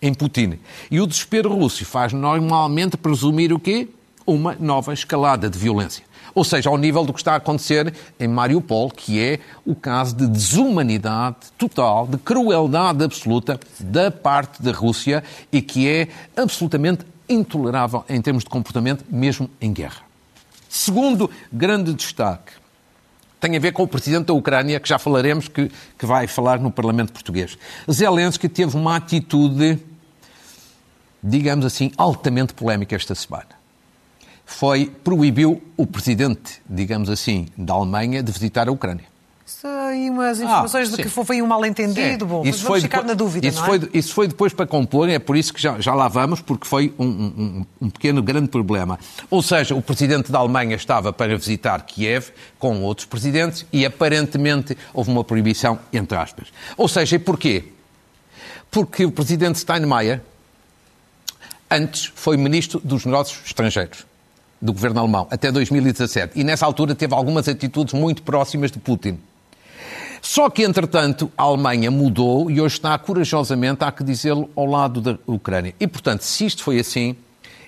em 0.00 0.12
Putin. 0.12 0.58
E 0.90 1.00
o 1.00 1.06
desespero 1.06 1.52
russo 1.54 1.84
faz 1.84 2.12
normalmente 2.12 2.96
presumir 2.96 3.52
o 3.52 3.58
quê? 3.58 3.88
Uma 4.26 4.56
nova 4.58 4.92
escalada 4.92 5.48
de 5.48 5.58
violência. 5.58 6.04
Ou 6.34 6.44
seja, 6.44 6.70
ao 6.70 6.78
nível 6.78 7.04
do 7.04 7.12
que 7.12 7.20
está 7.20 7.34
a 7.34 7.36
acontecer 7.36 7.92
em 8.18 8.28
Mariupol, 8.28 8.90
que 8.90 9.20
é 9.20 9.38
o 9.66 9.74
caso 9.74 10.16
de 10.16 10.26
desumanidade 10.26 11.36
total, 11.58 12.06
de 12.06 12.16
crueldade 12.16 13.04
absoluta 13.04 13.60
da 13.78 14.10
parte 14.10 14.62
da 14.62 14.72
Rússia 14.72 15.22
e 15.52 15.60
que 15.60 15.88
é 15.88 16.08
absolutamente 16.36 17.04
intolerável 17.28 18.04
em 18.08 18.20
termos 18.20 18.44
de 18.44 18.50
comportamento, 18.50 19.04
mesmo 19.08 19.48
em 19.60 19.72
guerra. 19.72 20.02
Segundo 20.68 21.30
grande 21.52 21.92
destaque, 21.92 22.52
tem 23.38 23.56
a 23.56 23.60
ver 23.60 23.72
com 23.72 23.82
o 23.82 23.88
presidente 23.88 24.26
da 24.26 24.32
Ucrânia, 24.32 24.78
que 24.78 24.88
já 24.88 24.98
falaremos, 24.98 25.48
que, 25.48 25.70
que 25.98 26.06
vai 26.06 26.26
falar 26.26 26.60
no 26.60 26.70
Parlamento 26.70 27.12
Português. 27.12 27.58
Zelensky 27.90 28.48
teve 28.48 28.76
uma 28.76 28.96
atitude, 28.96 29.78
digamos 31.22 31.66
assim, 31.66 31.90
altamente 31.96 32.54
polémica 32.54 32.94
esta 32.94 33.14
semana. 33.14 33.61
Foi, 34.58 34.86
proibiu 35.02 35.62
o 35.76 35.86
presidente, 35.86 36.60
digamos 36.68 37.08
assim, 37.08 37.48
da 37.56 37.74
Alemanha 37.74 38.22
de 38.22 38.30
visitar 38.30 38.68
a 38.68 38.72
Ucrânia. 38.72 39.04
Isso 39.46 39.66
aí 39.66 40.08
umas 40.08 40.40
informações 40.40 40.88
de 40.90 40.96
sim. 40.96 41.02
que 41.02 41.08
foi 41.08 41.42
um 41.42 41.46
mal-entendido. 41.46 42.24
Bom, 42.26 42.42
isso 42.44 42.58
vamos 42.58 42.62
foi 42.68 42.80
ficar 42.80 42.98
depois- 42.98 43.08
na 43.08 43.14
dúvida, 43.14 43.46
isso 43.46 43.62
é? 43.62 43.66
foi, 43.66 43.90
isso 43.92 44.14
foi 44.14 44.28
depois 44.28 44.52
para 44.52 44.66
compor, 44.66 45.08
é 45.08 45.18
por 45.18 45.36
isso 45.36 45.52
que 45.52 45.60
já, 45.60 45.80
já 45.80 45.94
lá 45.94 46.06
vamos, 46.08 46.40
porque 46.40 46.66
foi 46.66 46.92
um, 46.98 47.04
um- 47.06 47.66
um 47.82 47.90
pequeno, 47.90 48.22
grande 48.22 48.48
problema. 48.48 48.98
Ou 49.30 49.42
seja, 49.42 49.74
o 49.74 49.82
presidente 49.82 50.30
da 50.32 50.38
Alemanha 50.38 50.74
estava 50.76 51.12
para 51.12 51.36
visitar 51.36 51.80
Kiev 51.82 52.30
com 52.58 52.82
outros 52.82 53.06
presidentes 53.06 53.66
e 53.72 53.84
aparentemente 53.84 54.76
houve 54.94 55.10
uma 55.10 55.24
proibição, 55.24 55.78
entre 55.92 56.16
aspas. 56.16 56.48
Ou 56.76 56.88
seja, 56.88 57.16
e 57.16 57.18
porquê? 57.18 57.64
Porque 58.70 59.04
o 59.04 59.10
presidente 59.12 59.58
Steinmeier 59.58 60.20
antes 61.70 62.10
foi 62.14 62.36
ministro 62.36 62.80
dos 62.82 63.04
negócios 63.04 63.40
estrangeiros. 63.46 64.06
Do 64.62 64.72
governo 64.72 65.00
alemão, 65.00 65.26
até 65.28 65.50
2017. 65.50 66.38
E 66.38 66.44
nessa 66.44 66.64
altura 66.64 66.94
teve 66.94 67.12
algumas 67.12 67.48
atitudes 67.48 67.92
muito 67.92 68.22
próximas 68.22 68.70
de 68.70 68.78
Putin. 68.78 69.18
Só 70.20 70.48
que, 70.48 70.62
entretanto, 70.62 71.32
a 71.36 71.42
Alemanha 71.42 71.90
mudou 71.90 72.48
e 72.48 72.60
hoje 72.60 72.76
está 72.76 72.96
corajosamente, 72.96 73.82
há 73.82 73.90
que 73.90 74.04
dizê-lo, 74.04 74.48
ao 74.54 74.66
lado 74.66 75.00
da 75.00 75.18
Ucrânia. 75.26 75.74
E, 75.80 75.86
portanto, 75.88 76.20
se 76.20 76.46
isto 76.46 76.62
foi 76.62 76.78
assim, 76.78 77.16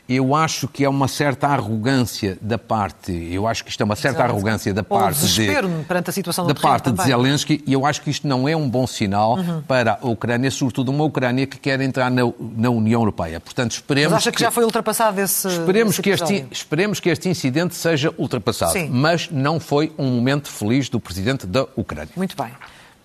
eu 0.08 0.34
acho 0.34 0.68
que 0.68 0.84
é 0.84 0.88
uma 0.88 1.08
certa 1.08 1.48
arrogância 1.48 2.36
da 2.40 2.58
parte, 2.58 3.10
eu 3.12 3.46
acho 3.46 3.64
que 3.64 3.70
isto 3.70 3.80
é 3.80 3.84
uma 3.84 3.96
certa 3.96 4.18
Exato. 4.18 4.32
arrogância 4.32 4.74
da 4.74 4.84
Ou 4.86 4.98
parte 4.98 5.26
de, 5.26 5.46
perante 5.88 6.10
a 6.10 6.12
situação 6.12 6.46
da 6.46 6.52
terreno 6.54 6.70
parte 6.70 6.92
de. 6.92 7.02
Zelensky 7.02 7.64
e 7.66 7.72
eu 7.72 7.86
acho 7.86 8.02
que 8.02 8.10
isto 8.10 8.28
não 8.28 8.46
é 8.48 8.54
um 8.54 8.68
bom 8.68 8.86
sinal 8.86 9.34
Uhum. 9.38 9.62
para 9.62 9.98
a 10.02 10.06
Ucrânia, 10.06 10.50
sobretudo 10.50 10.90
uma 10.90 11.04
Ucrânia 11.04 11.46
que 11.46 11.58
quer 11.58 11.80
entrar 11.80 12.10
na, 12.10 12.22
na 12.38 12.70
União 12.70 13.00
Europeia. 13.00 13.40
Portanto, 13.40 13.72
esperemos 13.72 14.12
Mas 14.12 14.22
acha 14.22 14.32
que 14.32 14.40
já 14.40 14.50
foi 14.50 14.64
ultrapassado 14.64 15.20
esse 15.20 15.48
Esperemos 15.48 15.94
esse 15.94 16.02
que, 16.02 16.10
este, 16.10 16.46
esperemos 16.50 17.00
que 17.00 17.08
este 17.08 17.28
incidente 17.28 17.74
seja 17.74 18.12
ultrapassado. 18.18 18.72
Sim. 18.72 18.88
Mas 18.90 19.30
não 19.30 19.58
foi 19.58 19.92
um 19.96 20.06
momento 20.10 20.50
feliz 20.50 20.88
do 20.88 21.00
presidente 21.00 21.46
da 21.46 21.66
Ucrânia. 21.76 22.12
Muito 22.16 22.36
bem. 22.36 22.50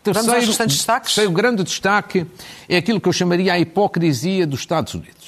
Vamos 0.04 0.30
aos 0.30 0.46
restantes 0.46 0.78
destaques? 0.78 1.14
terceiro 1.14 1.32
grande 1.32 1.64
destaque 1.64 2.26
é 2.68 2.78
aquilo 2.78 3.00
que 3.00 3.08
eu 3.08 3.14
chamaria 3.14 3.54
a 3.54 3.60
hipocrisia 3.60 4.48
dos 4.48 4.62
Estados 4.62 4.94
Unidos. 4.94 5.19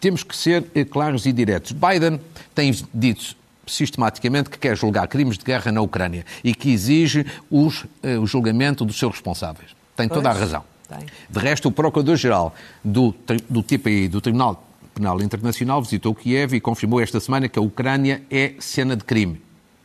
Temos 0.00 0.22
que 0.22 0.36
ser 0.36 0.64
eh, 0.74 0.84
claros 0.84 1.26
e 1.26 1.32
diretos. 1.32 1.72
Biden 1.72 2.20
tem 2.54 2.74
dito 2.92 3.36
sistematicamente 3.66 4.50
que 4.50 4.58
quer 4.58 4.76
julgar 4.76 5.06
crimes 5.06 5.38
de 5.38 5.44
guerra 5.44 5.70
na 5.70 5.80
Ucrânia 5.80 6.24
e 6.42 6.54
que 6.54 6.70
exige 6.70 7.26
os, 7.50 7.84
eh, 8.02 8.18
o 8.18 8.26
julgamento 8.26 8.84
dos 8.84 8.98
seus 8.98 9.12
responsáveis. 9.12 9.70
Tem 9.94 10.08
toda 10.08 10.30
a 10.30 10.32
razão. 10.32 10.64
tem. 10.88 11.06
De 11.28 11.38
resto, 11.38 11.68
o 11.68 11.72
Procurador-Geral 11.72 12.54
do, 12.82 13.14
do 13.48 13.62
TPI, 13.62 14.08
do 14.08 14.20
Tribunal 14.20 14.66
Penal 14.94 15.20
Internacional, 15.22 15.80
visitou 15.82 16.14
Kiev 16.14 16.54
e 16.54 16.60
confirmou 16.60 17.00
esta 17.00 17.20
semana 17.20 17.48
que 17.48 17.58
a 17.58 17.62
Ucrânia 17.62 18.22
é 18.30 18.54
cena 18.58 18.96
de 18.96 19.04
crime. 19.04 19.40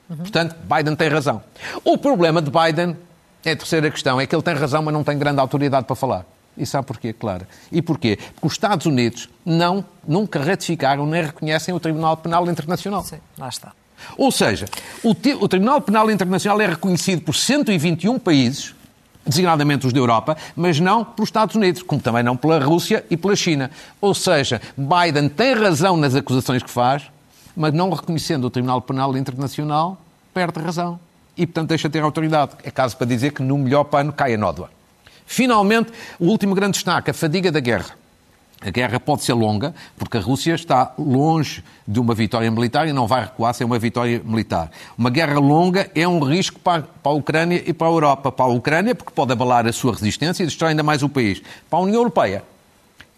Portanto, 0.07 0.55
Biden 0.63 0.95
tem 0.95 1.09
razão. 1.09 1.41
O 1.83 1.97
problema 1.97 2.41
de 2.41 2.51
Biden, 2.51 2.95
é 3.43 3.51
a 3.51 3.55
terceira 3.55 3.89
questão, 3.89 4.19
é 4.19 4.25
que 4.25 4.35
ele 4.35 4.41
tem 4.41 4.53
razão, 4.55 4.81
mas 4.81 4.93
não 4.93 5.03
tem 5.03 5.17
grande 5.17 5.39
autoridade 5.39 5.85
para 5.85 5.95
falar. 5.95 6.25
E 6.57 6.65
sabe 6.65 6.87
porquê, 6.87 7.11
Clara? 7.13 7.47
E 7.71 7.81
porquê? 7.81 8.17
Porque 8.33 8.47
os 8.47 8.53
Estados 8.53 8.85
Unidos 8.85 9.29
não, 9.45 9.83
nunca 10.07 10.39
ratificaram 10.39 11.05
nem 11.05 11.23
reconhecem 11.23 11.73
o 11.73 11.79
Tribunal 11.79 12.17
Penal 12.17 12.49
Internacional. 12.49 13.03
Sim, 13.03 13.17
lá 13.37 13.49
está. 13.49 13.73
Ou 14.17 14.31
seja, 14.31 14.65
o, 15.03 15.11
o 15.11 15.47
Tribunal 15.47 15.81
Penal 15.81 16.09
Internacional 16.11 16.59
é 16.61 16.67
reconhecido 16.67 17.21
por 17.21 17.33
121 17.35 18.19
países, 18.19 18.73
designadamente 19.25 19.87
os 19.87 19.93
da 19.93 19.99
Europa, 19.99 20.37
mas 20.55 20.79
não 20.79 21.03
pelos 21.03 21.29
Estados 21.29 21.55
Unidos, 21.55 21.81
como 21.81 22.01
também 22.01 22.23
não 22.23 22.37
pela 22.37 22.59
Rússia 22.59 23.05
e 23.09 23.17
pela 23.17 23.35
China. 23.35 23.71
Ou 23.99 24.13
seja, 24.13 24.61
Biden 24.77 25.29
tem 25.29 25.53
razão 25.53 25.97
nas 25.97 26.15
acusações 26.15 26.61
que 26.61 26.69
faz, 26.69 27.03
mas 27.55 27.73
não 27.73 27.89
reconhecendo 27.89 28.45
o 28.45 28.49
Tribunal 28.49 28.81
Penal 28.81 29.15
Internacional, 29.17 29.97
perde 30.33 30.59
razão. 30.59 30.99
E, 31.37 31.45
portanto, 31.45 31.69
deixa 31.69 31.89
de 31.89 31.93
ter 31.93 32.03
autoridade. 32.03 32.51
É 32.63 32.71
caso 32.71 32.95
para 32.95 33.07
dizer 33.07 33.31
que 33.31 33.41
no 33.41 33.57
melhor 33.57 33.85
pano 33.85 34.13
cai 34.13 34.33
a 34.33 34.37
nódoa. 34.37 34.69
Finalmente, 35.25 35.91
o 36.19 36.25
último 36.25 36.53
grande 36.53 36.73
destaque, 36.73 37.11
a 37.11 37.13
fadiga 37.13 37.51
da 37.51 37.59
guerra. 37.59 37.95
A 38.61 38.69
guerra 38.69 38.99
pode 38.99 39.23
ser 39.23 39.33
longa, 39.33 39.75
porque 39.97 40.17
a 40.17 40.21
Rússia 40.21 40.55
está 40.55 40.93
longe 40.97 41.63
de 41.87 41.99
uma 41.99 42.15
vitória 42.15 42.49
militar 42.49 42.87
e 42.87 42.93
não 42.93 43.05
vai 43.05 43.21
recuar 43.21 43.53
sem 43.53 43.65
uma 43.65 43.77
vitória 43.77 44.21
militar. 44.23 44.71
Uma 44.97 45.09
guerra 45.09 45.39
longa 45.39 45.89
é 45.93 46.07
um 46.07 46.19
risco 46.19 46.59
para, 46.59 46.83
a 47.03 47.09
Ucrânia 47.11 47.61
e 47.65 47.73
para 47.73 47.87
a 47.87 47.91
Europa. 47.91 48.31
Para 48.31 48.45
a 48.45 48.49
Ucrânia, 48.49 48.95
porque 48.95 49.11
pode 49.13 49.31
abalar 49.31 49.67
a 49.67 49.73
sua 49.73 49.91
resistência 49.91 50.41
e 50.41 50.47
destruir 50.47 50.69
ainda 50.69 50.83
mais 50.83 51.03
o 51.03 51.09
país. 51.09 51.41
Para 51.69 51.79
a 51.79 51.81
União 51.83 51.97
Europeia, 51.97 52.43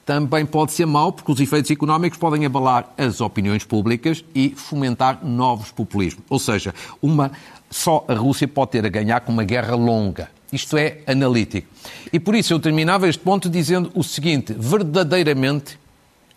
também 0.05 0.45
pode 0.45 0.71
ser 0.71 0.85
mau, 0.85 1.11
porque 1.11 1.31
os 1.31 1.39
efeitos 1.39 1.69
económicos 1.69 2.17
podem 2.17 2.45
abalar 2.45 2.89
as 2.97 3.21
opiniões 3.21 3.63
públicas 3.63 4.25
e 4.33 4.49
fomentar 4.49 5.19
novos 5.23 5.71
populismos. 5.71 6.23
Ou 6.29 6.39
seja, 6.39 6.73
uma, 7.01 7.31
só 7.69 8.03
a 8.07 8.13
Rússia 8.13 8.47
pode 8.47 8.71
ter 8.71 8.85
a 8.85 8.89
ganhar 8.89 9.21
com 9.21 9.31
uma 9.31 9.43
guerra 9.43 9.75
longa. 9.75 10.29
Isto 10.51 10.77
é 10.77 10.99
analítico. 11.05 11.67
E 12.11 12.19
por 12.19 12.35
isso 12.35 12.53
eu 12.53 12.59
terminava 12.59 13.07
este 13.07 13.21
ponto 13.21 13.49
dizendo 13.49 13.91
o 13.93 14.03
seguinte: 14.03 14.55
verdadeiramente, 14.57 15.77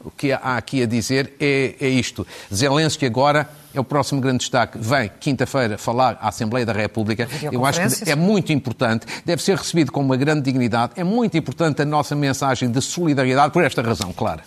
o 0.04 0.10
que 0.10 0.32
há 0.32 0.56
aqui 0.56 0.82
a 0.82 0.86
dizer 0.86 1.34
é, 1.38 1.74
é 1.80 1.88
isto. 1.88 2.26
Zelensky 2.52 3.06
agora 3.06 3.48
é 3.72 3.78
o 3.78 3.84
próximo 3.84 4.20
grande 4.20 4.38
destaque. 4.38 4.78
Vem 4.78 5.10
quinta-feira 5.20 5.78
falar 5.78 6.18
à 6.20 6.28
Assembleia 6.28 6.66
da 6.66 6.72
República. 6.72 7.28
Eu 7.52 7.64
acho 7.64 7.80
que 8.04 8.10
é 8.10 8.16
muito 8.16 8.52
importante, 8.52 9.06
deve 9.24 9.42
ser 9.42 9.56
recebido 9.56 9.92
com 9.92 10.00
uma 10.00 10.16
grande 10.16 10.42
dignidade. 10.42 10.94
É 10.96 11.04
muito 11.04 11.36
importante 11.36 11.82
a 11.82 11.84
nossa 11.84 12.16
mensagem 12.16 12.70
de 12.70 12.80
solidariedade 12.80 13.52
por 13.52 13.62
esta 13.62 13.82
razão, 13.82 14.12
clara. 14.12 14.42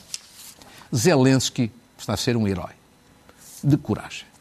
Zelensky 0.93 1.71
está 1.97 2.13
a 2.13 2.17
ser 2.17 2.35
um 2.35 2.47
herói 2.47 2.71
de 3.63 3.77
coragem. 3.77 4.32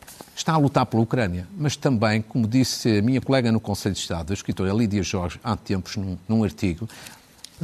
Está 0.43 0.55
a 0.55 0.57
lutar 0.57 0.85
pela 0.87 1.01
Ucrânia, 1.01 1.47
mas 1.57 1.77
também, 1.77 2.21
como 2.21 2.49
disse 2.49 2.99
a 2.99 3.01
minha 3.01 3.21
colega 3.21 3.53
no 3.53 3.61
Conselho 3.61 3.95
de 3.95 4.01
Estado, 4.01 4.33
a 4.33 4.35
escritora 4.35 4.73
Lídia 4.73 5.01
Jorge, 5.01 5.39
há 5.45 5.55
tempos, 5.55 5.97
num, 5.97 6.19
num 6.29 6.43
artigo, 6.43 6.89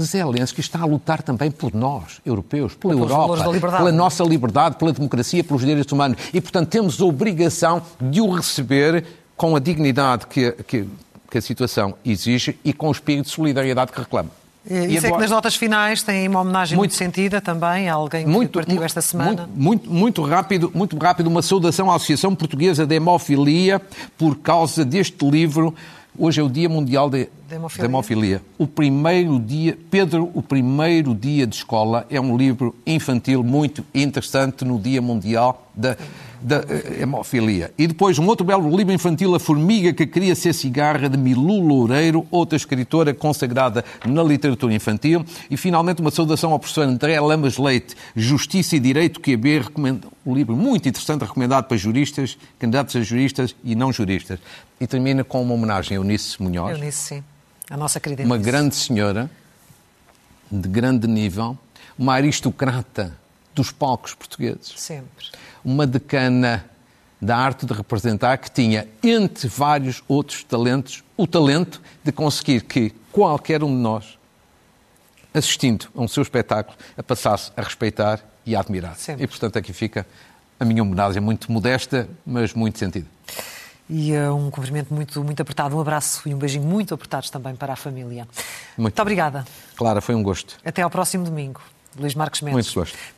Zelensky 0.00 0.60
está 0.60 0.78
a 0.82 0.84
lutar 0.84 1.20
também 1.20 1.50
por 1.50 1.74
nós, 1.74 2.20
europeus, 2.24 2.76
pela 2.76 2.94
Pelos 2.94 3.10
Europa, 3.10 3.78
pela 3.78 3.90
nossa 3.90 4.22
liberdade, 4.22 4.76
pela 4.76 4.92
democracia, 4.92 5.42
pelos 5.42 5.62
direitos 5.62 5.90
humanos. 5.90 6.18
E, 6.32 6.40
portanto, 6.40 6.68
temos 6.68 7.00
a 7.00 7.04
obrigação 7.04 7.82
de 8.00 8.20
o 8.20 8.30
receber 8.30 9.04
com 9.36 9.56
a 9.56 9.58
dignidade 9.58 10.28
que, 10.28 10.52
que, 10.62 10.88
que 11.28 11.38
a 11.38 11.42
situação 11.42 11.96
exige 12.04 12.60
e 12.64 12.72
com 12.72 12.86
o 12.86 12.92
espírito 12.92 13.24
de 13.24 13.32
solidariedade 13.32 13.90
que 13.90 13.98
reclama. 13.98 14.30
E 14.70 14.74
Isso 14.86 14.98
é 14.98 15.00
que 15.00 15.06
agora- 15.06 15.22
nas 15.22 15.30
notas 15.30 15.54
finais 15.56 16.02
tem 16.02 16.28
uma 16.28 16.40
homenagem 16.40 16.76
muito, 16.76 16.90
Muito- 16.92 16.98
sentida 16.98 17.40
também 17.40 17.88
a 17.88 17.94
alguém 17.94 18.24
que 18.24 18.30
muito, 18.30 18.52
partiu 18.58 18.82
esta 18.82 19.00
semana. 19.00 19.48
Muito, 19.54 19.88
muito, 19.88 19.90
muito 19.90 20.22
rápido, 20.22 20.70
muito 20.74 20.96
rápido, 20.98 21.26
uma 21.28 21.40
saudação 21.42 21.90
à 21.90 21.96
Associação 21.96 22.34
Portuguesa 22.34 22.86
de 22.86 22.94
Hemofilia 22.94 23.80
por 24.18 24.36
causa 24.36 24.84
deste 24.84 25.24
livro. 25.28 25.74
Hoje 26.18 26.40
é 26.40 26.42
o 26.42 26.48
Dia 26.50 26.68
Mundial 26.68 27.08
de, 27.08 27.28
De 27.48 27.54
hemofilia. 27.54 27.82
de 27.86 27.90
Hemofilia. 27.92 28.42
O 28.58 28.66
primeiro 28.66 29.38
dia, 29.38 29.78
Pedro, 29.88 30.30
o 30.34 30.42
primeiro 30.42 31.14
dia 31.14 31.46
de 31.46 31.54
escola 31.54 32.04
é 32.10 32.20
um 32.20 32.36
livro 32.36 32.74
infantil 32.84 33.44
muito 33.44 33.84
interessante 33.94 34.64
no 34.64 34.80
Dia 34.80 35.00
Mundial 35.00 35.70
da, 35.74 35.96
da 36.40 36.64
eh, 36.68 37.02
Hemofilia. 37.02 37.72
E 37.76 37.86
depois 37.86 38.18
um 38.18 38.26
outro 38.26 38.44
belo 38.46 38.74
livro 38.76 38.92
infantil, 38.92 39.34
A 39.34 39.40
Formiga 39.40 39.92
que 39.92 40.06
Queria 40.06 40.34
Ser 40.34 40.52
Cigarra, 40.52 41.08
de 41.08 41.16
Milu 41.16 41.60
Loureiro, 41.60 42.26
outra 42.30 42.56
escritora 42.56 43.12
consagrada 43.14 43.84
na 44.06 44.22
literatura 44.22 44.72
infantil. 44.72 45.24
E 45.50 45.56
finalmente 45.56 46.00
uma 46.00 46.10
saudação 46.10 46.52
ao 46.52 46.58
professor 46.58 46.82
André 46.82 47.18
Lamas 47.20 47.58
Leite, 47.58 47.96
Justiça 48.14 48.76
e 48.76 48.80
Direito 48.80 49.20
QB, 49.20 49.58
recomenda 49.60 50.08
um 50.24 50.34
livro 50.34 50.56
muito 50.56 50.88
interessante, 50.88 51.22
recomendado 51.22 51.64
para 51.66 51.76
juristas, 51.76 52.36
candidatos 52.58 52.96
a 52.96 53.02
juristas 53.02 53.54
e 53.64 53.74
não 53.74 53.92
juristas. 53.92 54.38
E 54.80 54.86
termina 54.86 55.24
com 55.24 55.42
uma 55.42 55.54
homenagem 55.54 55.96
a 55.96 56.00
Eunice 56.00 56.40
Munhoz 56.42 56.76
Eu 56.76 56.84
nisso 56.84 57.02
sim. 57.02 57.24
A 57.70 57.76
nossa 57.76 58.00
querida 58.00 58.22
uma 58.22 58.36
Eunice. 58.36 58.50
grande 58.50 58.76
senhora, 58.76 59.30
de 60.50 60.68
grande 60.68 61.06
nível, 61.06 61.58
uma 61.98 62.14
aristocrata 62.14 63.16
dos 63.58 63.72
palcos 63.72 64.14
portugueses, 64.14 64.72
Sempre. 64.76 65.26
uma 65.64 65.84
decana 65.86 66.64
da 67.20 67.36
arte 67.36 67.66
de 67.66 67.72
representar 67.72 68.38
que 68.38 68.48
tinha, 68.48 68.86
entre 69.02 69.48
vários 69.48 70.02
outros 70.06 70.44
talentos, 70.44 71.02
o 71.16 71.26
talento 71.26 71.82
de 72.04 72.12
conseguir 72.12 72.62
que 72.62 72.90
qualquer 73.10 73.64
um 73.64 73.68
de 73.68 73.82
nós, 73.82 74.16
assistindo 75.34 75.88
a 75.96 76.00
um 76.00 76.06
seu 76.06 76.22
espetáculo, 76.22 76.76
a 76.96 77.02
passasse 77.02 77.50
a 77.56 77.62
respeitar 77.62 78.20
e 78.46 78.54
a 78.54 78.60
admirar. 78.60 78.96
Sempre. 78.96 79.24
E, 79.24 79.26
portanto, 79.26 79.58
aqui 79.58 79.72
fica 79.72 80.06
a 80.60 80.64
minha 80.64 80.82
homenagem 80.82 81.20
muito 81.20 81.50
modesta, 81.50 82.08
mas 82.24 82.54
muito 82.54 82.78
sentida. 82.78 83.06
E 83.90 84.12
uh, 84.12 84.34
um 84.34 84.50
cumprimento 84.50 84.94
muito, 84.94 85.24
muito 85.24 85.40
apertado, 85.40 85.76
um 85.76 85.80
abraço 85.80 86.28
e 86.28 86.34
um 86.34 86.38
beijinho 86.38 86.64
muito 86.64 86.94
apertados 86.94 87.30
também 87.30 87.56
para 87.56 87.72
a 87.72 87.76
família. 87.76 88.28
Muito. 88.76 89.00
obrigada. 89.02 89.44
Clara, 89.76 90.00
foi 90.00 90.14
um 90.14 90.22
gosto. 90.22 90.56
Até 90.64 90.82
ao 90.82 90.90
próximo 90.90 91.24
domingo. 91.24 91.60
Luís 91.98 92.14
Marcos 92.14 92.42
Mendes. 92.42 92.54
Muito 92.54 92.74
gosto. 92.74 93.17